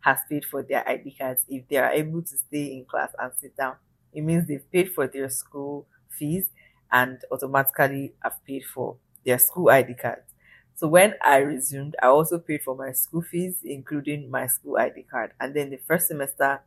has 0.00 0.18
paid 0.28 0.44
for 0.44 0.62
their 0.62 0.88
ID 0.88 1.12
cards 1.12 1.44
if 1.48 1.66
they 1.68 1.76
are 1.76 1.90
able 1.92 2.22
to 2.22 2.36
stay 2.36 2.72
in 2.76 2.84
class 2.84 3.10
and 3.18 3.32
sit 3.40 3.56
down 3.56 3.76
it 4.12 4.22
means 4.22 4.46
they've 4.46 4.70
paid 4.72 4.92
for 4.92 5.06
their 5.06 5.28
school 5.30 5.86
fees 6.10 6.46
and 6.90 7.18
automatically 7.30 8.12
have 8.22 8.34
paid 8.46 8.64
for 8.64 8.96
their 9.24 9.38
school 9.38 9.70
ID 9.70 9.94
cards. 9.94 10.34
So 10.74 10.88
when 10.88 11.14
I 11.22 11.38
resumed, 11.38 11.96
I 12.02 12.06
also 12.08 12.38
paid 12.38 12.62
for 12.62 12.74
my 12.76 12.92
school 12.92 13.22
fees, 13.22 13.58
including 13.64 14.30
my 14.30 14.46
school 14.48 14.76
ID 14.78 15.04
card. 15.04 15.32
And 15.40 15.54
then 15.54 15.70
the 15.70 15.78
first 15.78 16.08
semester, 16.08 16.60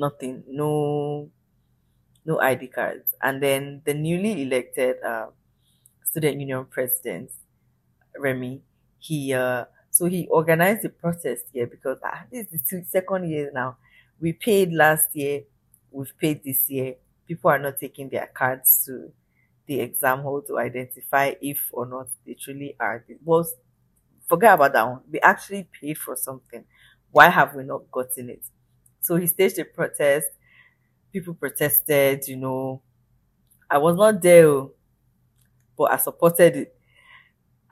nothing, 0.00 0.44
no, 0.48 1.30
no 2.24 2.40
ID 2.40 2.68
cards. 2.68 3.14
And 3.22 3.42
then 3.42 3.82
the 3.84 3.94
newly 3.94 4.42
elected 4.42 4.96
uh, 5.04 5.28
student 6.04 6.40
union 6.40 6.66
president, 6.70 7.30
Remy, 8.18 8.62
he 8.98 9.32
uh, 9.32 9.64
so 9.90 10.06
he 10.06 10.26
organized 10.28 10.82
the 10.82 10.88
protest 10.90 11.44
here 11.52 11.66
because 11.66 11.98
ah, 12.04 12.24
this 12.30 12.46
is 12.52 12.62
the 12.70 12.84
second 12.88 13.30
year 13.30 13.50
now. 13.54 13.76
We 14.20 14.32
paid 14.32 14.72
last 14.72 15.08
year 15.14 15.42
we've 15.92 16.16
paid 16.18 16.44
this 16.44 16.70
year, 16.70 16.94
people 17.26 17.50
are 17.50 17.58
not 17.58 17.78
taking 17.80 18.08
their 18.10 18.28
cards 18.32 18.84
to 18.86 19.12
the 19.66 19.80
exam 19.80 20.20
hall 20.20 20.42
to 20.42 20.58
identify 20.58 21.32
if 21.40 21.58
or 21.72 21.86
not 21.86 22.08
they 22.26 22.34
truly 22.34 22.76
are. 22.80 23.04
Well, 23.24 23.46
forget 24.28 24.54
about 24.54 24.72
that 24.74 24.88
one. 24.88 25.00
We 25.10 25.20
actually 25.20 25.68
paid 25.80 25.98
for 25.98 26.16
something. 26.16 26.64
Why 27.10 27.28
have 27.30 27.54
we 27.54 27.64
not 27.64 27.90
gotten 27.90 28.30
it? 28.30 28.42
So 29.00 29.16
he 29.16 29.26
staged 29.26 29.58
a 29.58 29.64
protest. 29.64 30.28
People 31.12 31.34
protested, 31.34 32.28
you 32.28 32.36
know. 32.36 32.82
I 33.70 33.78
was 33.78 33.96
not 33.96 34.22
there, 34.22 34.48
oh, 34.48 34.72
but 35.76 35.92
I 35.92 35.96
supported 35.96 36.56
it. 36.56 36.74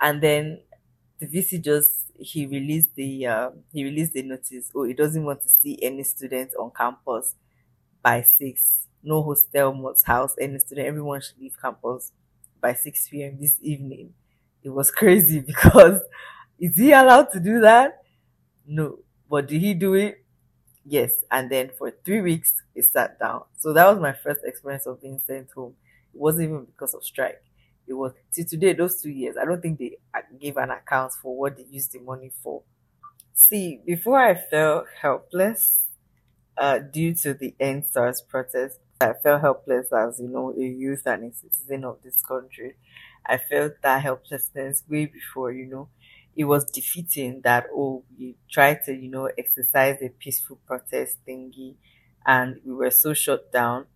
And 0.00 0.23
then 0.23 0.61
the 1.18 1.26
VC 1.26 1.58
just 1.58 1.92
he 2.18 2.47
released 2.47 2.94
the 2.94 3.26
uh, 3.26 3.50
he 3.73 3.85
released 3.85 4.12
the 4.12 4.23
notice. 4.23 4.70
Oh, 4.75 4.85
he 4.85 4.94
doesn't 4.94 5.25
want 5.25 5.42
to 5.42 5.49
see 5.49 5.78
any 5.82 6.04
students 6.04 6.54
on 6.54 6.70
campus 6.76 7.35
by 8.02 8.23
6. 8.23 8.87
No 9.02 9.23
hostel 9.23 9.75
must 9.75 10.06
house 10.06 10.35
any 10.40 10.58
student. 10.58 10.88
Everyone 10.88 11.20
should 11.20 11.40
leave 11.40 11.56
campus 11.61 12.12
by 12.61 12.75
6 12.75 13.08
p.m. 13.11 13.38
this 13.40 13.56
evening. 13.62 14.14
It 14.62 14.70
was 14.70 14.90
crazy 14.92 15.40
because 15.40 16.00
is 16.58 16.76
he 16.76 16.92
allowed 16.92 17.30
to 17.32 17.40
do 17.40 17.61
that? 17.61 18.02
No. 18.66 18.99
But 19.30 19.49
did 19.49 19.61
he 19.62 19.75
do 19.75 19.94
it? 19.94 20.25
Yes. 20.85 21.12
And 21.30 21.50
then 21.50 21.70
for 21.76 21.92
three 22.04 22.20
weeks, 22.20 22.54
we 22.75 22.82
sat 22.82 23.18
down. 23.18 23.42
So 23.58 23.73
that 23.73 23.87
was 23.88 24.00
my 24.00 24.12
first 24.12 24.40
experience 24.44 24.87
of 24.87 25.02
being 25.02 25.20
sent 25.26 25.50
home. 25.50 25.75
It 26.14 26.20
wasn't 26.20 26.44
even 26.44 26.64
because 26.64 26.94
of 26.94 27.04
strike. 27.04 27.42
It 27.87 27.94
was 27.94 28.12
till 28.35 28.44
today, 28.44 28.73
those 28.73 29.00
two 29.00 29.11
years. 29.11 29.37
I 29.40 29.44
don't 29.44 29.61
think 29.61 29.78
they 29.78 29.97
gave 30.40 30.56
an 30.56 30.70
account 30.70 31.12
for 31.23 31.37
what 31.37 31.56
they 31.56 31.64
used 31.64 31.92
the 31.92 32.00
money 32.00 32.30
for. 32.42 32.62
See, 33.35 33.80
before 33.87 34.20
I 34.20 34.35
felt 34.37 34.87
helpless, 35.02 35.80
uh, 36.56 36.78
due 36.78 37.14
to 37.14 37.35
the 37.35 37.54
EndSARS 37.61 38.26
protest, 38.28 38.78
I 39.00 39.12
felt 39.12 39.40
helpless 39.42 39.92
as, 39.92 40.18
you 40.20 40.28
know, 40.28 40.52
a 40.52 40.61
youth 40.64 41.02
and 41.06 41.30
a 41.30 41.35
citizen 41.35 41.85
of 41.85 41.99
this 42.02 42.20
country. 42.23 42.75
I 43.26 43.38
felt 43.38 43.75
that 43.82 44.02
helplessness 44.02 44.82
way 44.88 45.06
before, 45.06 45.52
you 45.52 45.66
know, 45.66 45.88
it 46.38 46.45
was 46.47 46.64
defeating 46.66 47.42
that, 47.42 47.66
oh, 47.75 48.04
we 48.18 48.37
tried 48.50 48.85
to, 48.87 48.95
you 48.95 49.11
know, 49.11 49.30
exercise 49.38 49.99
a 50.02 50.11
peaceful 50.11 50.59
protest 50.66 51.18
thingy 51.28 51.76
and 52.26 52.61
we 52.66 52.75
were 52.75 52.92
so 52.92 53.14
shut 53.14 53.52
down. 53.52 53.87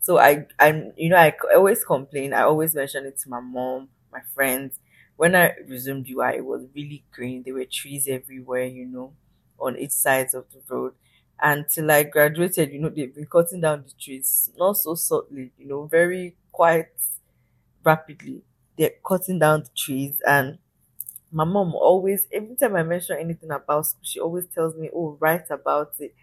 So 0.00 0.18
I, 0.18 0.46
I'm, 0.58 0.92
you 0.96 1.10
know, 1.10 1.16
I 1.16 1.34
always 1.54 1.84
complain. 1.84 2.32
I 2.32 2.42
always 2.42 2.74
mention 2.74 3.06
it 3.06 3.18
to 3.20 3.28
my 3.28 3.40
mom, 3.40 3.88
my 4.12 4.20
friends. 4.34 4.78
When 5.16 5.34
I 5.34 5.54
resumed 5.66 6.08
UI, 6.08 6.36
it 6.36 6.44
was 6.44 6.64
really 6.74 7.04
green. 7.12 7.42
There 7.44 7.54
were 7.54 7.64
trees 7.64 8.06
everywhere, 8.08 8.64
you 8.64 8.86
know, 8.86 9.12
on 9.58 9.76
each 9.76 9.90
sides 9.92 10.34
of 10.34 10.46
the 10.52 10.60
road 10.72 10.94
until 11.40 11.90
I 11.90 12.04
graduated, 12.04 12.72
you 12.72 12.80
know, 12.80 12.88
they've 12.88 13.14
been 13.14 13.26
cutting 13.26 13.60
down 13.60 13.84
the 13.86 13.92
trees, 14.00 14.50
not 14.56 14.76
so 14.76 14.94
subtly, 14.94 15.52
you 15.58 15.66
know, 15.68 15.86
very 15.86 16.36
quite 16.52 16.86
rapidly. 17.84 18.42
They're 18.76 18.92
cutting 19.06 19.38
down 19.38 19.62
the 19.64 19.70
trees 19.76 20.20
and 20.26 20.58
my 21.30 21.44
mom 21.44 21.74
always 21.74 22.26
every 22.32 22.56
time 22.56 22.76
I 22.76 22.82
mention 22.82 23.18
anything 23.18 23.50
about 23.50 23.86
school, 23.86 24.00
she 24.02 24.20
always 24.20 24.46
tells 24.46 24.74
me, 24.76 24.90
Oh, 24.94 25.16
write 25.20 25.50
about 25.50 25.92
it. 25.98 26.14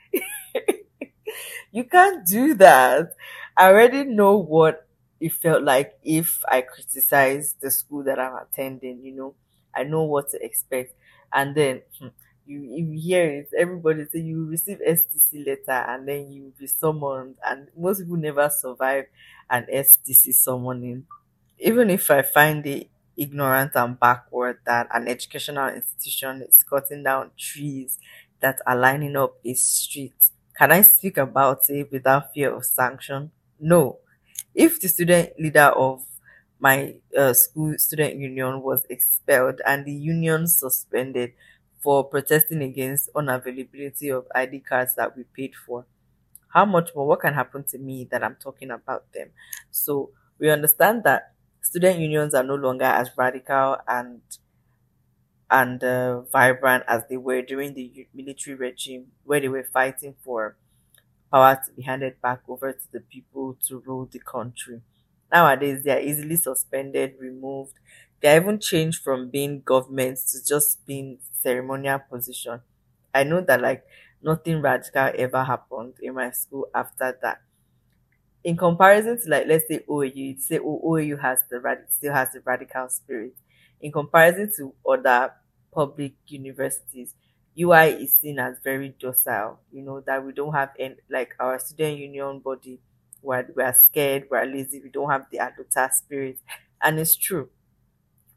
you 1.71 1.83
can't 1.83 2.25
do 2.25 2.53
that. 2.55 3.13
I 3.57 3.67
already 3.69 4.03
know 4.03 4.37
what 4.37 4.87
it 5.19 5.31
felt 5.33 5.63
like 5.63 5.97
if 6.03 6.41
I 6.49 6.61
criticize 6.61 7.55
the 7.61 7.71
school 7.71 8.03
that 8.03 8.19
I'm 8.19 8.35
attending, 8.35 9.01
you 9.03 9.13
know. 9.15 9.35
I 9.73 9.83
know 9.83 10.03
what 10.03 10.29
to 10.31 10.43
expect. 10.43 10.93
And 11.33 11.55
then 11.55 11.81
hmm, 11.99 12.07
you 12.45 12.61
you 12.61 12.99
hear 12.99 13.25
it 13.29 13.49
everybody 13.57 14.05
say 14.05 14.19
you 14.19 14.45
receive 14.45 14.79
SDC 14.85 15.43
letter 15.45 15.83
and 15.89 16.07
then 16.07 16.31
you 16.31 16.53
be 16.57 16.67
summoned 16.67 17.35
and 17.45 17.67
most 17.77 17.99
people 17.99 18.17
never 18.17 18.49
survive 18.49 19.05
an 19.49 19.65
SDC 19.69 20.31
summoning 20.31 21.05
even 21.59 21.89
if 21.89 22.11
i 22.11 22.21
find 22.21 22.65
it 22.67 22.89
ignorant 23.17 23.71
and 23.75 23.99
backward 23.99 24.59
that 24.65 24.87
an 24.93 25.07
educational 25.07 25.69
institution 25.69 26.41
is 26.47 26.63
cutting 26.63 27.03
down 27.03 27.31
trees 27.37 27.99
that 28.41 28.59
are 28.67 28.75
lining 28.75 29.15
up 29.15 29.35
a 29.45 29.53
street 29.53 30.13
can 30.57 30.71
i 30.71 30.81
speak 30.81 31.17
about 31.17 31.59
it 31.69 31.91
without 31.91 32.33
fear 32.33 32.53
of 32.53 32.65
sanction 32.65 33.31
no 33.59 33.97
if 34.53 34.79
the 34.81 34.87
student 34.87 35.29
leader 35.39 35.71
of 35.75 36.03
my 36.59 36.95
uh, 37.17 37.33
school 37.33 37.77
student 37.77 38.15
union 38.15 38.61
was 38.61 38.85
expelled 38.89 39.61
and 39.65 39.85
the 39.85 39.91
union 39.93 40.47
suspended 40.47 41.33
for 41.79 42.03
protesting 42.03 42.63
against 42.63 43.13
unavailability 43.13 44.15
of 44.15 44.25
ID 44.33 44.59
cards 44.59 44.95
that 44.95 45.15
we 45.15 45.23
paid 45.23 45.53
for. 45.55 45.85
How 46.49 46.65
much 46.65 46.95
more? 46.95 47.07
What 47.07 47.21
can 47.21 47.33
happen 47.35 47.63
to 47.65 47.77
me 47.77 48.07
that 48.11 48.23
I'm 48.23 48.37
talking 48.37 48.71
about 48.71 49.11
them? 49.13 49.29
So 49.71 50.11
we 50.39 50.49
understand 50.49 51.03
that 51.05 51.34
Student 51.65 51.99
unions 51.99 52.33
are 52.35 52.43
no 52.43 52.55
longer 52.55 52.85
as 52.85 53.09
radical 53.17 53.77
and 53.87 54.21
and 55.49 55.83
uh, 55.83 56.21
vibrant 56.21 56.83
as 56.87 57.03
they 57.09 57.17
were 57.17 57.41
during 57.41 57.73
the 57.73 58.07
military 58.13 58.55
regime, 58.55 59.07
where 59.23 59.39
they 59.39 59.47
were 59.47 59.63
fighting 59.63 60.15
for 60.23 60.55
power 61.31 61.59
to 61.65 61.73
be 61.73 61.83
handed 61.83 62.21
back 62.21 62.41
over 62.47 62.73
to 62.73 62.91
the 62.93 63.01
people 63.01 63.57
to 63.67 63.79
rule 63.85 64.07
the 64.11 64.19
country. 64.19 64.81
Nowadays, 65.33 65.83
they 65.83 65.91
are 65.91 66.01
easily 66.01 66.37
suspended, 66.37 67.15
removed. 67.19 67.73
They 68.21 68.33
are 68.35 68.41
even 68.41 68.59
changed 68.59 69.03
from 69.03 69.29
being 69.29 69.61
governments 69.61 70.31
to 70.33 70.45
just 70.45 70.85
being 70.85 71.19
ceremonial 71.41 71.99
position. 71.99 72.61
I 73.13 73.23
know 73.23 73.41
that 73.41 73.61
like 73.61 73.85
nothing 74.23 74.61
radical 74.61 75.11
ever 75.17 75.43
happened 75.43 75.95
in 76.01 76.15
my 76.15 76.31
school 76.31 76.67
after 76.75 77.17
that. 77.21 77.41
In 78.45 78.55
comparison 78.57 79.19
to 79.21 79.29
like 79.29 79.47
let's 79.47 79.67
say 79.67 79.79
OAU, 79.89 80.15
you'd 80.15 80.41
say 80.41 80.59
oh, 80.59 80.81
OAU 80.85 81.17
has 81.17 81.39
the 81.49 81.59
rad- 81.59 81.87
still 81.89 82.13
has 82.13 82.29
the 82.33 82.41
radical 82.41 82.87
spirit. 82.89 83.35
In 83.81 83.91
comparison 83.91 84.51
to 84.57 84.73
other 84.89 85.33
public 85.73 86.13
universities, 86.27 87.13
UI 87.55 87.87
is 88.03 88.15
seen 88.17 88.39
as 88.39 88.55
very 88.63 88.89
docile. 89.03 89.59
You 89.71 89.81
know 89.83 89.99
that 90.01 90.23
we 90.25 90.31
don't 90.31 90.53
have 90.53 90.71
any 90.79 90.95
like 91.09 91.35
our 91.39 91.59
student 91.59 91.97
union 91.99 92.39
body. 92.39 92.79
We're, 93.21 93.47
we're 93.55 93.73
scared, 93.87 94.27
we're 94.29 94.45
lazy, 94.45 94.79
we 94.83 94.89
don't 94.89 95.09
have 95.09 95.25
the 95.31 95.39
aluta 95.39 95.91
spirit, 95.91 96.37
and 96.83 96.99
it's 96.99 97.15
true. 97.15 97.49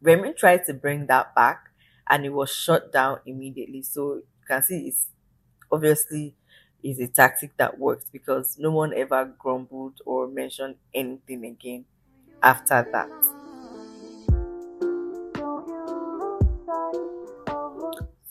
Remy 0.00 0.34
tried 0.34 0.64
to 0.66 0.74
bring 0.74 1.06
that 1.06 1.34
back, 1.34 1.70
and 2.08 2.24
it 2.24 2.30
was 2.30 2.50
shut 2.52 2.92
down 2.92 3.20
immediately. 3.26 3.82
So 3.82 4.14
you 4.16 4.22
can 4.46 4.62
see 4.62 4.88
it's 4.88 5.08
obviously 5.72 6.36
is 6.82 6.98
a 7.00 7.08
tactic 7.08 7.56
that 7.56 7.78
works 7.78 8.06
because 8.12 8.56
no 8.58 8.70
one 8.70 8.94
ever 8.94 9.24
grumbled 9.38 10.00
or 10.06 10.26
mentioned 10.28 10.76
anything 10.94 11.44
again 11.44 11.84
after 12.42 12.86
that. 12.92 13.10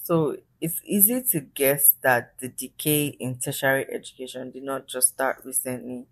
So 0.04 0.38
it's 0.62 0.82
easy 0.86 1.22
to 1.32 1.40
guess 1.42 1.96
that 2.02 2.34
the 2.40 2.50
decay 2.50 3.08
in 3.20 3.40
tertiary 3.40 3.86
education 3.94 4.52
did 4.52 4.64
not 4.64 4.88
just 4.88 5.10
start 5.10 5.42
recently 5.44 6.06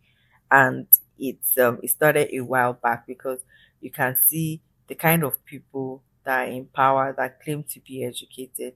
and 0.51 0.87
it's 1.17 1.57
um, 1.57 1.79
it 1.81 1.89
started 1.89 2.29
a 2.33 2.41
while 2.41 2.73
back 2.73 3.07
because 3.07 3.39
you 3.81 3.91
can 3.91 4.17
see 4.17 4.61
the 4.87 4.95
kind 4.95 5.23
of 5.23 5.43
people 5.45 6.03
that 6.25 6.47
are 6.47 6.51
in 6.51 6.65
power 6.67 7.13
that 7.17 7.41
claim 7.41 7.63
to 7.63 7.79
be 7.81 8.03
educated 8.03 8.73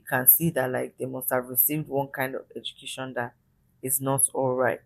you 0.00 0.06
can 0.08 0.26
see 0.26 0.50
that 0.50 0.70
like 0.70 0.96
they 0.98 1.06
must 1.06 1.30
have 1.30 1.48
received 1.48 1.88
one 1.88 2.08
kind 2.08 2.34
of 2.34 2.42
education 2.56 3.14
that 3.14 3.34
is 3.82 4.00
not 4.00 4.28
all 4.34 4.54
right. 4.54 4.80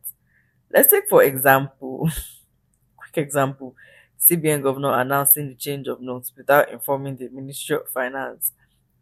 Let's 0.73 0.91
take 0.91 1.09
for 1.09 1.23
example 1.23 2.11
quick 2.97 3.19
example. 3.19 3.75
Cbn 4.21 4.63
governor 4.63 4.99
announcing 4.99 5.49
the 5.49 5.55
change 5.55 5.89
of 5.89 6.01
notes 6.01 6.33
without 6.37 6.71
informing 6.71 7.17
the 7.17 7.29
ministry 7.29 7.77
of 7.77 7.89
finance. 7.89 8.53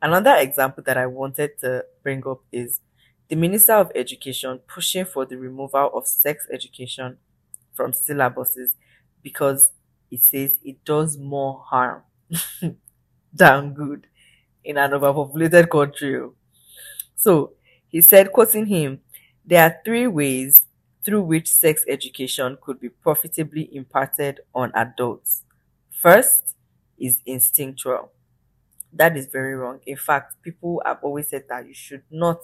Another 0.01 0.35
example 0.37 0.83
that 0.85 0.97
I 0.99 1.07
wanted 1.07 1.59
to 1.61 1.85
bring 2.03 2.27
up 2.27 2.41
is 2.53 2.81
the 3.29 3.37
Minister 3.37 3.75
of 3.75 3.93
Education 3.95 4.61
pushing 4.67 5.05
for 5.05 5.25
the 5.25 5.37
removal 5.39 5.91
of 5.95 6.07
sex 6.09 6.47
education 6.53 7.19
from 7.73 7.93
syllabuses 7.93 8.71
because 9.23 9.71
it 10.11 10.21
says 10.23 10.59
it 10.65 10.85
does 10.85 11.17
more 11.19 11.63
harm 11.67 12.03
than 13.33 13.75
good 13.75 14.07
in 14.65 14.79
an 14.79 14.93
overpopulated 14.95 15.71
country. 15.71 16.21
So 17.17 17.53
he 17.89 18.01
said, 18.01 18.33
quoting 18.33 18.67
him, 18.67 19.01
there 19.45 19.63
are 19.65 19.77
three 19.85 20.07
ways 20.07 20.61
through 21.05 21.23
which 21.23 21.51
sex 21.53 21.85
education 21.89 22.59
could 22.63 22.81
be 22.81 22.89
profitably 22.89 23.69
imparted 23.75 24.41
on 24.55 24.73
adults. 24.75 25.43
First 25.91 26.55
is 26.99 27.21
instinctual 27.27 28.13
that 28.93 29.17
is 29.17 29.27
very 29.27 29.55
wrong. 29.55 29.81
In 29.87 29.97
fact, 29.97 30.37
people 30.43 30.83
have 30.85 30.99
always 31.03 31.29
said 31.29 31.45
that 31.49 31.67
you 31.67 31.75
should 31.75 32.03
not 32.11 32.39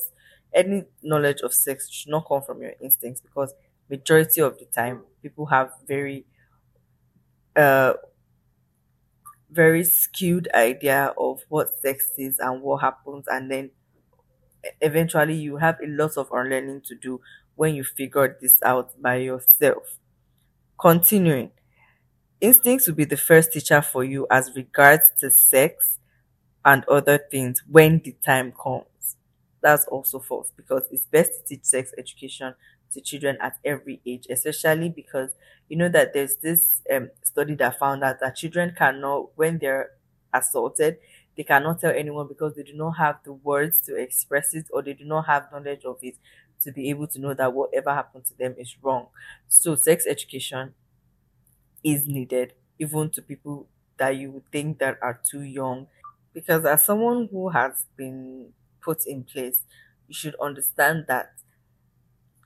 any 0.54 0.84
knowledge 1.02 1.40
of 1.42 1.52
sex 1.54 1.90
should 1.90 2.10
not 2.10 2.26
come 2.26 2.42
from 2.42 2.62
your 2.62 2.72
instincts 2.80 3.20
because 3.20 3.52
majority 3.90 4.40
of 4.40 4.58
the 4.58 4.64
time 4.66 5.02
people 5.22 5.46
have 5.46 5.70
very 5.86 6.24
uh 7.56 7.92
very 9.50 9.84
skewed 9.84 10.48
idea 10.54 11.14
of 11.18 11.40
what 11.48 11.74
sex 11.80 12.06
is 12.18 12.38
and 12.38 12.62
what 12.62 12.82
happens 12.82 13.26
and 13.28 13.50
then 13.50 13.70
eventually 14.80 15.34
you 15.34 15.56
have 15.56 15.78
a 15.82 15.86
lot 15.86 16.16
of 16.16 16.28
unlearning 16.32 16.80
to 16.82 16.94
do 16.94 17.20
when 17.54 17.74
you 17.74 17.84
figure 17.84 18.36
this 18.40 18.58
out 18.64 18.90
by 19.00 19.16
yourself 19.16 19.98
continuing 20.80 21.50
instincts 22.40 22.88
will 22.88 22.94
be 22.96 23.04
the 23.04 23.16
first 23.16 23.52
teacher 23.52 23.82
for 23.82 24.04
you 24.04 24.26
as 24.30 24.52
regards 24.56 25.10
to 25.20 25.30
sex 25.30 25.98
and 26.64 26.84
other 26.86 27.18
things 27.30 27.62
when 27.70 28.00
the 28.04 28.14
time 28.24 28.52
comes. 28.52 29.16
That's 29.62 29.86
also 29.86 30.20
false 30.20 30.52
because 30.56 30.84
it's 30.90 31.06
best 31.06 31.32
to 31.32 31.44
teach 31.56 31.64
sex 31.64 31.92
education 31.98 32.54
to 32.92 33.00
children 33.00 33.38
at 33.40 33.58
every 33.64 34.00
age, 34.06 34.26
especially 34.30 34.90
because 34.90 35.30
you 35.68 35.76
know 35.76 35.88
that 35.88 36.14
there's 36.14 36.36
this 36.36 36.82
um, 36.94 37.10
study 37.22 37.54
that 37.56 37.78
found 37.78 38.02
out 38.04 38.20
that 38.20 38.36
children 38.36 38.74
cannot, 38.76 39.30
when 39.36 39.58
they're 39.58 39.90
assaulted, 40.32 40.98
they 41.36 41.42
cannot 41.44 41.80
tell 41.80 41.92
anyone 41.92 42.26
because 42.28 42.54
they 42.56 42.62
do 42.62 42.74
not 42.74 42.92
have 42.92 43.18
the 43.24 43.32
words 43.32 43.80
to 43.82 43.96
express 43.96 44.54
it 44.54 44.66
or 44.72 44.82
they 44.82 44.94
do 44.94 45.04
not 45.04 45.26
have 45.26 45.48
knowledge 45.52 45.84
of 45.84 45.98
it 46.02 46.16
to 46.62 46.72
be 46.72 46.90
able 46.90 47.06
to 47.06 47.20
know 47.20 47.34
that 47.34 47.52
whatever 47.52 47.94
happened 47.94 48.24
to 48.26 48.36
them 48.36 48.54
is 48.58 48.76
wrong. 48.82 49.06
So, 49.48 49.74
sex 49.76 50.06
education 50.06 50.74
is 51.82 52.06
needed 52.06 52.54
even 52.78 53.10
to 53.10 53.22
people 53.22 53.68
that 53.98 54.16
you 54.16 54.30
would 54.30 54.50
think 54.52 54.78
that 54.78 54.98
are 55.02 55.20
too 55.28 55.42
young 55.42 55.86
because 56.32 56.64
as 56.64 56.84
someone 56.84 57.28
who 57.30 57.48
has 57.50 57.86
been 57.96 58.52
put 58.80 59.04
in 59.06 59.24
place, 59.24 59.64
you 60.06 60.14
should 60.14 60.36
understand 60.40 61.04
that 61.08 61.32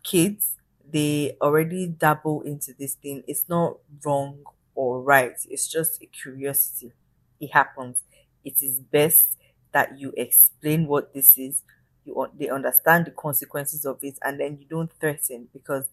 kids 0.02 0.56
they 0.92 1.37
already 1.40 1.87
dabble 1.87 2.42
into 2.42 2.72
this 2.78 2.94
thing. 2.94 3.22
It's 3.26 3.48
not 3.48 3.78
wrong 4.05 4.40
or 4.74 5.00
right. 5.02 5.33
It's 5.48 5.68
just 5.68 6.02
a 6.02 6.07
curiosity. 6.07 6.92
It 7.40 7.52
happens. 7.52 8.05
It 8.44 8.57
is 8.61 8.81
best 8.81 9.38
that 9.72 9.98
you 9.98 10.12
explain 10.16 10.87
what 10.87 11.14
this 11.14 11.38
is. 11.38 11.62
You 12.05 12.26
they 12.37 12.48
understand 12.48 13.07
the 13.07 13.12
consequences 13.12 13.85
of 13.85 13.98
it, 14.02 14.18
and 14.22 14.38
then 14.40 14.59
you 14.61 14.66
don't 14.68 14.90
threaten 15.00 15.48
because 15.52 15.85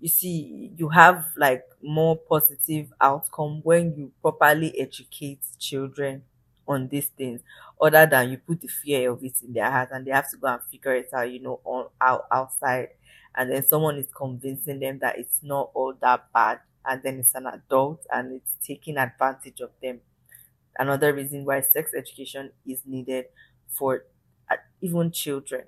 you 0.00 0.08
see 0.08 0.70
you 0.76 0.88
have 0.90 1.24
like 1.36 1.64
more 1.82 2.16
positive 2.16 2.92
outcome 3.00 3.60
when 3.62 3.94
you 3.96 4.12
properly 4.20 4.78
educate 4.78 5.40
children 5.58 6.22
on 6.68 6.88
these 6.88 7.06
things 7.06 7.40
other 7.80 8.06
than 8.06 8.30
you 8.30 8.36
put 8.38 8.60
the 8.60 8.68
fear 8.68 9.10
of 9.10 9.22
it 9.24 9.34
in 9.42 9.52
their 9.52 9.70
heart 9.70 9.88
and 9.92 10.06
they 10.06 10.10
have 10.10 10.28
to 10.30 10.36
go 10.36 10.48
and 10.48 10.60
figure 10.70 10.94
it 10.94 11.08
out, 11.14 11.30
you 11.30 11.40
know, 11.40 11.60
on 11.64 11.86
out 12.00 12.26
outside 12.30 12.88
and 13.36 13.50
then 13.50 13.62
someone 13.66 13.96
is 13.98 14.08
convincing 14.16 14.80
them 14.80 14.98
that 15.00 15.18
it's 15.18 15.40
not 15.42 15.70
all 15.74 15.94
that 16.00 16.26
bad 16.32 16.60
and 16.84 17.02
then 17.02 17.18
it's 17.18 17.34
an 17.34 17.46
adult 17.46 18.04
and 18.12 18.32
it's 18.32 18.54
taking 18.66 18.96
advantage 18.96 19.60
of 19.60 19.70
them. 19.82 20.00
Another 20.78 21.14
reason 21.14 21.44
why 21.44 21.60
sex 21.62 21.92
education 21.96 22.52
is 22.66 22.82
needed 22.86 23.26
for 23.68 24.04
uh, 24.50 24.56
even 24.80 25.10
children. 25.12 25.64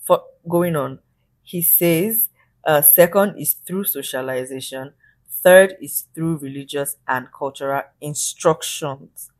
For 0.00 0.22
going 0.48 0.74
on, 0.76 1.00
he 1.42 1.60
says, 1.62 2.28
uh, 2.64 2.80
second 2.82 3.36
is 3.38 3.52
through 3.54 3.84
socialization. 3.84 4.94
Third 5.28 5.76
is 5.82 6.06
through 6.14 6.38
religious 6.38 6.96
and 7.06 7.30
cultural 7.30 7.82
instructions. 8.00 9.30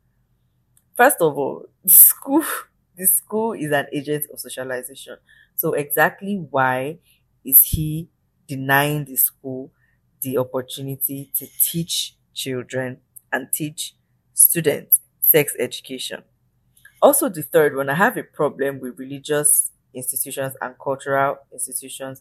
First 0.95 1.17
of 1.21 1.37
all, 1.37 1.65
the 1.83 1.89
school 1.91 2.43
the 2.97 3.05
school 3.05 3.53
is 3.53 3.71
an 3.71 3.85
agent 3.93 4.25
of 4.33 4.39
socialization. 4.39 5.17
So 5.55 5.73
exactly 5.73 6.35
why 6.35 6.99
is 7.47 7.63
he 7.63 8.09
denying 8.47 9.05
the 9.05 9.17
school 9.17 9.71
the 10.21 10.37
opportunity 10.37 11.31
to 11.37 11.47
teach 11.61 12.15
children 12.35 12.99
and 13.33 13.51
teach 13.53 13.95
students 14.33 15.01
sex 15.23 15.55
education? 15.59 16.23
Also, 17.01 17.29
the 17.29 17.43
third 17.43 17.75
one, 17.75 17.89
I 17.89 17.95
have 17.95 18.17
a 18.17 18.23
problem 18.23 18.79
with 18.79 18.97
religious 18.99 19.71
institutions 19.93 20.55
and 20.61 20.75
cultural 20.79 21.37
institutions 21.51 22.19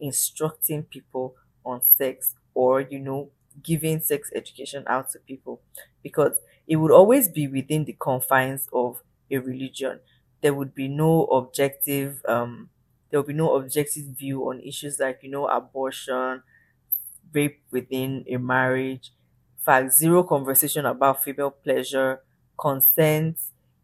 instructing 0.00 0.84
people 0.84 1.34
on 1.64 1.82
sex 1.82 2.34
or, 2.54 2.80
you 2.80 2.98
know, 2.98 3.30
giving 3.62 4.00
sex 4.00 4.30
education 4.34 4.84
out 4.86 5.10
to 5.10 5.18
people 5.20 5.60
because 6.02 6.38
it 6.66 6.76
would 6.76 6.90
always 6.92 7.28
be 7.28 7.46
within 7.48 7.84
the 7.84 7.94
confines 7.94 8.68
of 8.72 9.02
a 9.30 9.38
religion. 9.38 10.00
There 10.42 10.54
would 10.54 10.74
be 10.74 10.88
no 10.88 11.24
objective, 11.26 12.22
um, 12.28 12.70
there 13.10 13.20
will 13.20 13.26
be 13.26 13.32
no 13.34 13.56
objective 13.56 14.04
view 14.06 14.48
on 14.48 14.60
issues 14.60 14.98
like, 15.00 15.20
you 15.22 15.30
know, 15.30 15.46
abortion, 15.48 16.42
rape 17.32 17.62
within 17.70 18.24
a 18.28 18.36
marriage, 18.36 19.12
fact, 19.58 19.92
zero 19.92 20.22
conversation 20.22 20.86
about 20.86 21.22
female 21.22 21.50
pleasure, 21.50 22.22
consent 22.58 23.38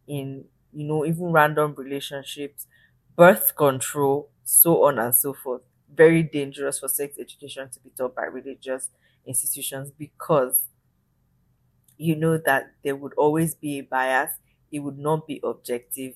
in, 0.07 0.45
you 0.73 0.87
know, 0.87 1.05
even 1.05 1.33
random 1.33 1.75
relationships, 1.77 2.67
birth 3.17 3.55
control, 3.57 4.31
so 4.45 4.85
on 4.85 4.99
and 4.99 5.15
so 5.15 5.35
forth. 5.35 5.63
Very 5.95 6.23
dangerous 6.23 6.79
for 6.79 6.89
sex 6.89 7.19
education 7.19 7.69
to 7.71 7.81
be 7.81 7.91
taught 7.91 8.15
by 8.15 8.23
religious 8.25 8.89
institutions 9.27 9.91
because 9.91 10.65
you 11.99 12.17
know 12.17 12.39
that 12.39 12.73
there 12.85 12.97
would 12.97 13.13
always 13.15 13.55
be 13.55 13.79
a 13.79 13.83
bias, 13.83 14.31
it 14.71 14.81
would 14.81 14.99
not 14.99 15.27
be 15.27 15.41
objective, 15.45 16.15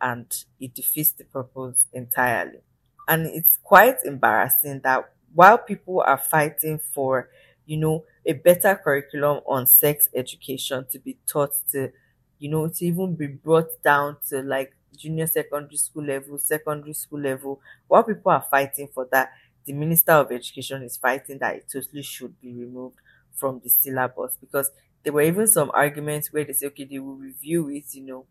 and 0.00 0.26
it 0.60 0.74
defeats 0.74 1.12
the 1.12 1.24
purpose 1.24 1.86
entirely. 1.92 2.60
And 3.06 3.26
it's 3.26 3.58
quite 3.62 3.96
embarrassing 4.04 4.80
that 4.84 5.10
while 5.34 5.58
people 5.58 6.00
are 6.06 6.18
fighting 6.18 6.78
for, 6.78 7.30
you 7.66 7.76
know, 7.78 8.04
a 8.26 8.32
better 8.34 8.74
curriculum 8.82 9.40
on 9.46 9.66
sex 9.66 10.08
education 10.14 10.86
to 10.92 10.98
be 10.98 11.18
taught 11.26 11.52
to, 11.72 11.90
you 12.38 12.48
know, 12.50 12.68
to 12.68 12.84
even 12.84 13.14
be 13.14 13.26
brought 13.26 13.82
down 13.82 14.16
to 14.28 14.42
like 14.42 14.74
junior 14.96 15.26
secondary 15.26 15.76
school 15.76 16.04
level, 16.04 16.38
secondary 16.38 16.92
school 16.92 17.20
level, 17.20 17.60
while 17.86 18.02
people 18.02 18.30
are 18.32 18.44
fighting 18.50 18.88
for 18.92 19.06
that, 19.12 19.30
the 19.64 19.72
Minister 19.72 20.12
of 20.12 20.32
Education 20.32 20.82
is 20.82 20.96
fighting 20.96 21.38
that 21.38 21.56
it 21.56 21.66
totally 21.72 22.02
should 22.02 22.40
be 22.40 22.52
removed 22.52 22.96
from 23.34 23.60
the 23.62 23.68
syllabus 23.70 24.36
because 24.40 24.70
there 25.02 25.12
were 25.12 25.22
even 25.22 25.46
some 25.46 25.70
arguments 25.74 26.32
where 26.32 26.44
they 26.44 26.52
say, 26.52 26.66
okay, 26.66 26.84
they 26.84 26.98
will 26.98 27.14
review 27.14 27.68
it, 27.68 27.84
you 27.92 28.02
know, 28.04 28.26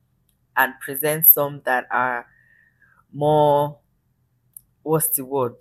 and 0.58 0.74
present 0.82 1.28
some 1.28 1.62
that 1.66 1.88
are 1.92 2.28
more, 3.14 3.80
what's 4.84 5.10
the 5.10 5.26
word, 5.26 5.56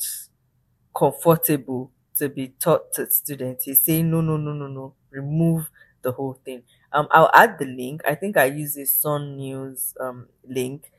comfortable 0.96 1.92
to 2.16 2.28
be 2.28 2.48
taught 2.60 2.92
to 2.94 3.10
students. 3.10 3.64
He's 3.64 3.82
saying, 3.82 4.10
no, 4.10 4.20
no, 4.20 4.36
no, 4.36 4.52
no, 4.52 4.66
no, 4.68 4.94
remove 5.10 5.70
the 6.02 6.12
whole 6.12 6.40
thing. 6.44 6.62
Um, 6.92 7.08
I'll 7.10 7.30
add 7.34 7.58
the 7.58 7.66
link. 7.66 8.02
I 8.06 8.14
think 8.14 8.36
I 8.36 8.46
use 8.46 8.76
a 8.76 8.86
Sun 8.86 9.36
News 9.36 9.94
um 10.00 10.28
link 10.48 10.90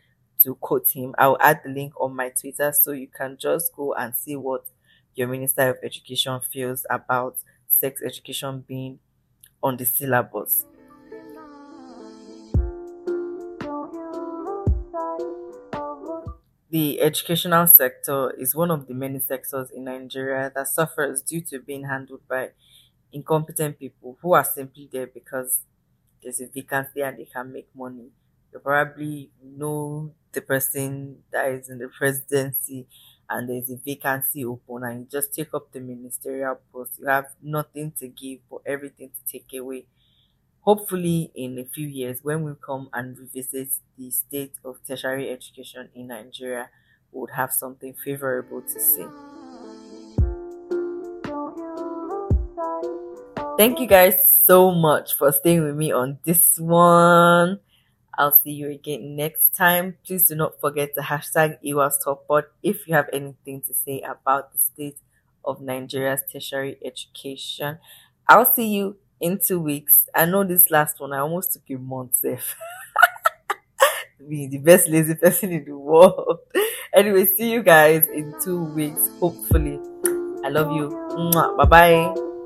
to 0.44 0.56
quote 0.56 0.90
him. 0.92 1.16
I'll 1.18 1.38
add 1.40 1.62
the 1.64 1.72
link 1.72 1.94
on 2.00 2.16
my 2.16 2.30
Twitter 2.30 2.72
so 2.74 2.92
you 2.92 3.08
can 3.08 3.38
just 3.40 3.74
go 3.76 3.94
and 3.96 4.16
see 4.16 4.36
what 4.36 4.66
your 5.16 5.28
Minister 5.28 5.70
of 5.72 5.78
Education 5.84 6.40
feels 6.52 6.86
about 6.90 7.38
sex 7.68 8.02
education 8.04 8.64
being 8.68 9.00
on 9.64 9.78
the 9.78 9.86
syllabus. 9.86 10.66
The 16.70 17.00
educational 17.02 17.68
sector 17.68 18.32
is 18.32 18.56
one 18.56 18.72
of 18.72 18.88
the 18.88 18.94
many 18.94 19.20
sectors 19.20 19.70
in 19.72 19.86
Nigeria 19.86 20.52
that 20.56 20.68
suffers 20.68 21.22
due 21.22 21.42
to 21.42 21.60
being 21.60 21.86
handled 21.86 22.22
by 22.28 22.52
incompetent 23.12 23.80
people 23.80 24.18
who 24.22 24.34
are 24.34 24.44
simply 24.44 24.90
there 24.92 25.08
because 25.08 25.62
there's 26.22 26.42
a 26.42 26.48
vacancy 26.48 27.02
and 27.02 27.18
they 27.20 27.26
can 27.26 27.52
make 27.54 27.70
money. 27.76 28.10
You 28.54 28.60
probably 28.60 29.32
know 29.44 30.14
the 30.34 30.42
person 30.42 31.24
that 31.32 31.50
is 31.52 31.70
in 31.70 31.80
the 31.80 31.90
presidency 31.90 32.88
and 33.30 33.50
there's 33.50 33.70
a 33.70 33.78
vacancy 33.78 34.46
open 34.46 34.84
and 34.84 35.02
you 35.02 35.08
just 35.12 35.34
take 35.34 35.54
up 35.54 35.72
the 35.72 35.80
ministerial 35.80 36.60
post. 36.74 37.00
You 37.00 37.08
have 37.08 37.28
nothing 37.42 37.92
to 38.00 38.08
give 38.10 38.40
but 38.50 38.62
everything 38.66 39.10
to 39.12 39.32
take 39.32 39.54
away 39.60 39.86
hopefully 40.68 41.32
in 41.34 41.58
a 41.58 41.64
few 41.64 41.88
years 41.88 42.20
when 42.24 42.44
we 42.44 42.52
come 42.60 42.90
and 42.92 43.18
revisit 43.18 43.70
the 43.98 44.12
state 44.12 44.52
of 44.66 44.76
tertiary 44.86 45.30
education 45.30 45.88
in 45.96 46.08
Nigeria, 46.08 46.70
we 47.14 47.22
would 47.22 47.30
have 47.32 47.54
something 47.54 47.94
favorable 48.04 48.62
to 48.62 48.78
say. 48.78 49.08
Thank 53.58 53.80
you 53.80 53.88
guys 53.88 54.16
so 54.46 54.74
much 54.74 55.16
for 55.16 55.32
staying 55.32 55.64
with 55.64 55.78
me 55.78 55.94
on 55.94 56.20
this 56.26 56.60
one. 56.60 57.60
I'll 58.20 58.38
see 58.44 58.52
you 58.52 58.70
again 58.70 59.16
next 59.16 59.56
time. 59.56 59.96
Please 60.06 60.28
do 60.28 60.36
not 60.36 60.60
forget 60.60 60.90
to 60.96 61.02
hashtag 61.02 61.60
Iwa's 61.66 61.98
Talk 62.04 62.28
Pod 62.28 62.44
if 62.62 62.86
you 62.90 62.94
have 62.94 63.08
anything 63.14 63.62
to 63.62 63.74
say 63.74 64.02
about 64.02 64.52
the 64.52 64.60
state 64.60 64.98
of 65.46 65.62
Nigeria's 65.62 66.24
tertiary 66.30 66.78
education. 66.84 67.78
I'll 68.28 68.54
see 68.54 68.68
you 68.68 68.98
in 69.20 69.40
two 69.40 69.60
weeks. 69.60 70.08
I 70.16 70.26
know 70.26 70.44
this 70.44 70.70
last 70.72 71.00
one, 71.00 71.14
I 71.14 71.20
almost 71.20 71.54
took 71.54 71.64
a 71.70 71.76
month 71.76 72.16
safe. 72.16 72.56
Be 74.30 74.48
the 74.48 74.58
best 74.58 74.88
lazy 74.90 75.16
person 75.16 75.52
in 75.52 75.66
the 75.66 75.78
world. 75.78 76.40
anyway, 76.94 77.26
see 77.38 77.52
you 77.52 77.64
guys 77.64 78.04
in 78.14 78.34
two 78.44 78.64
weeks, 78.74 79.10
hopefully. 79.20 79.80
I 80.44 80.50
love 80.50 80.72
you. 80.72 80.90
Bye 81.58 81.66
bye. 81.66 82.37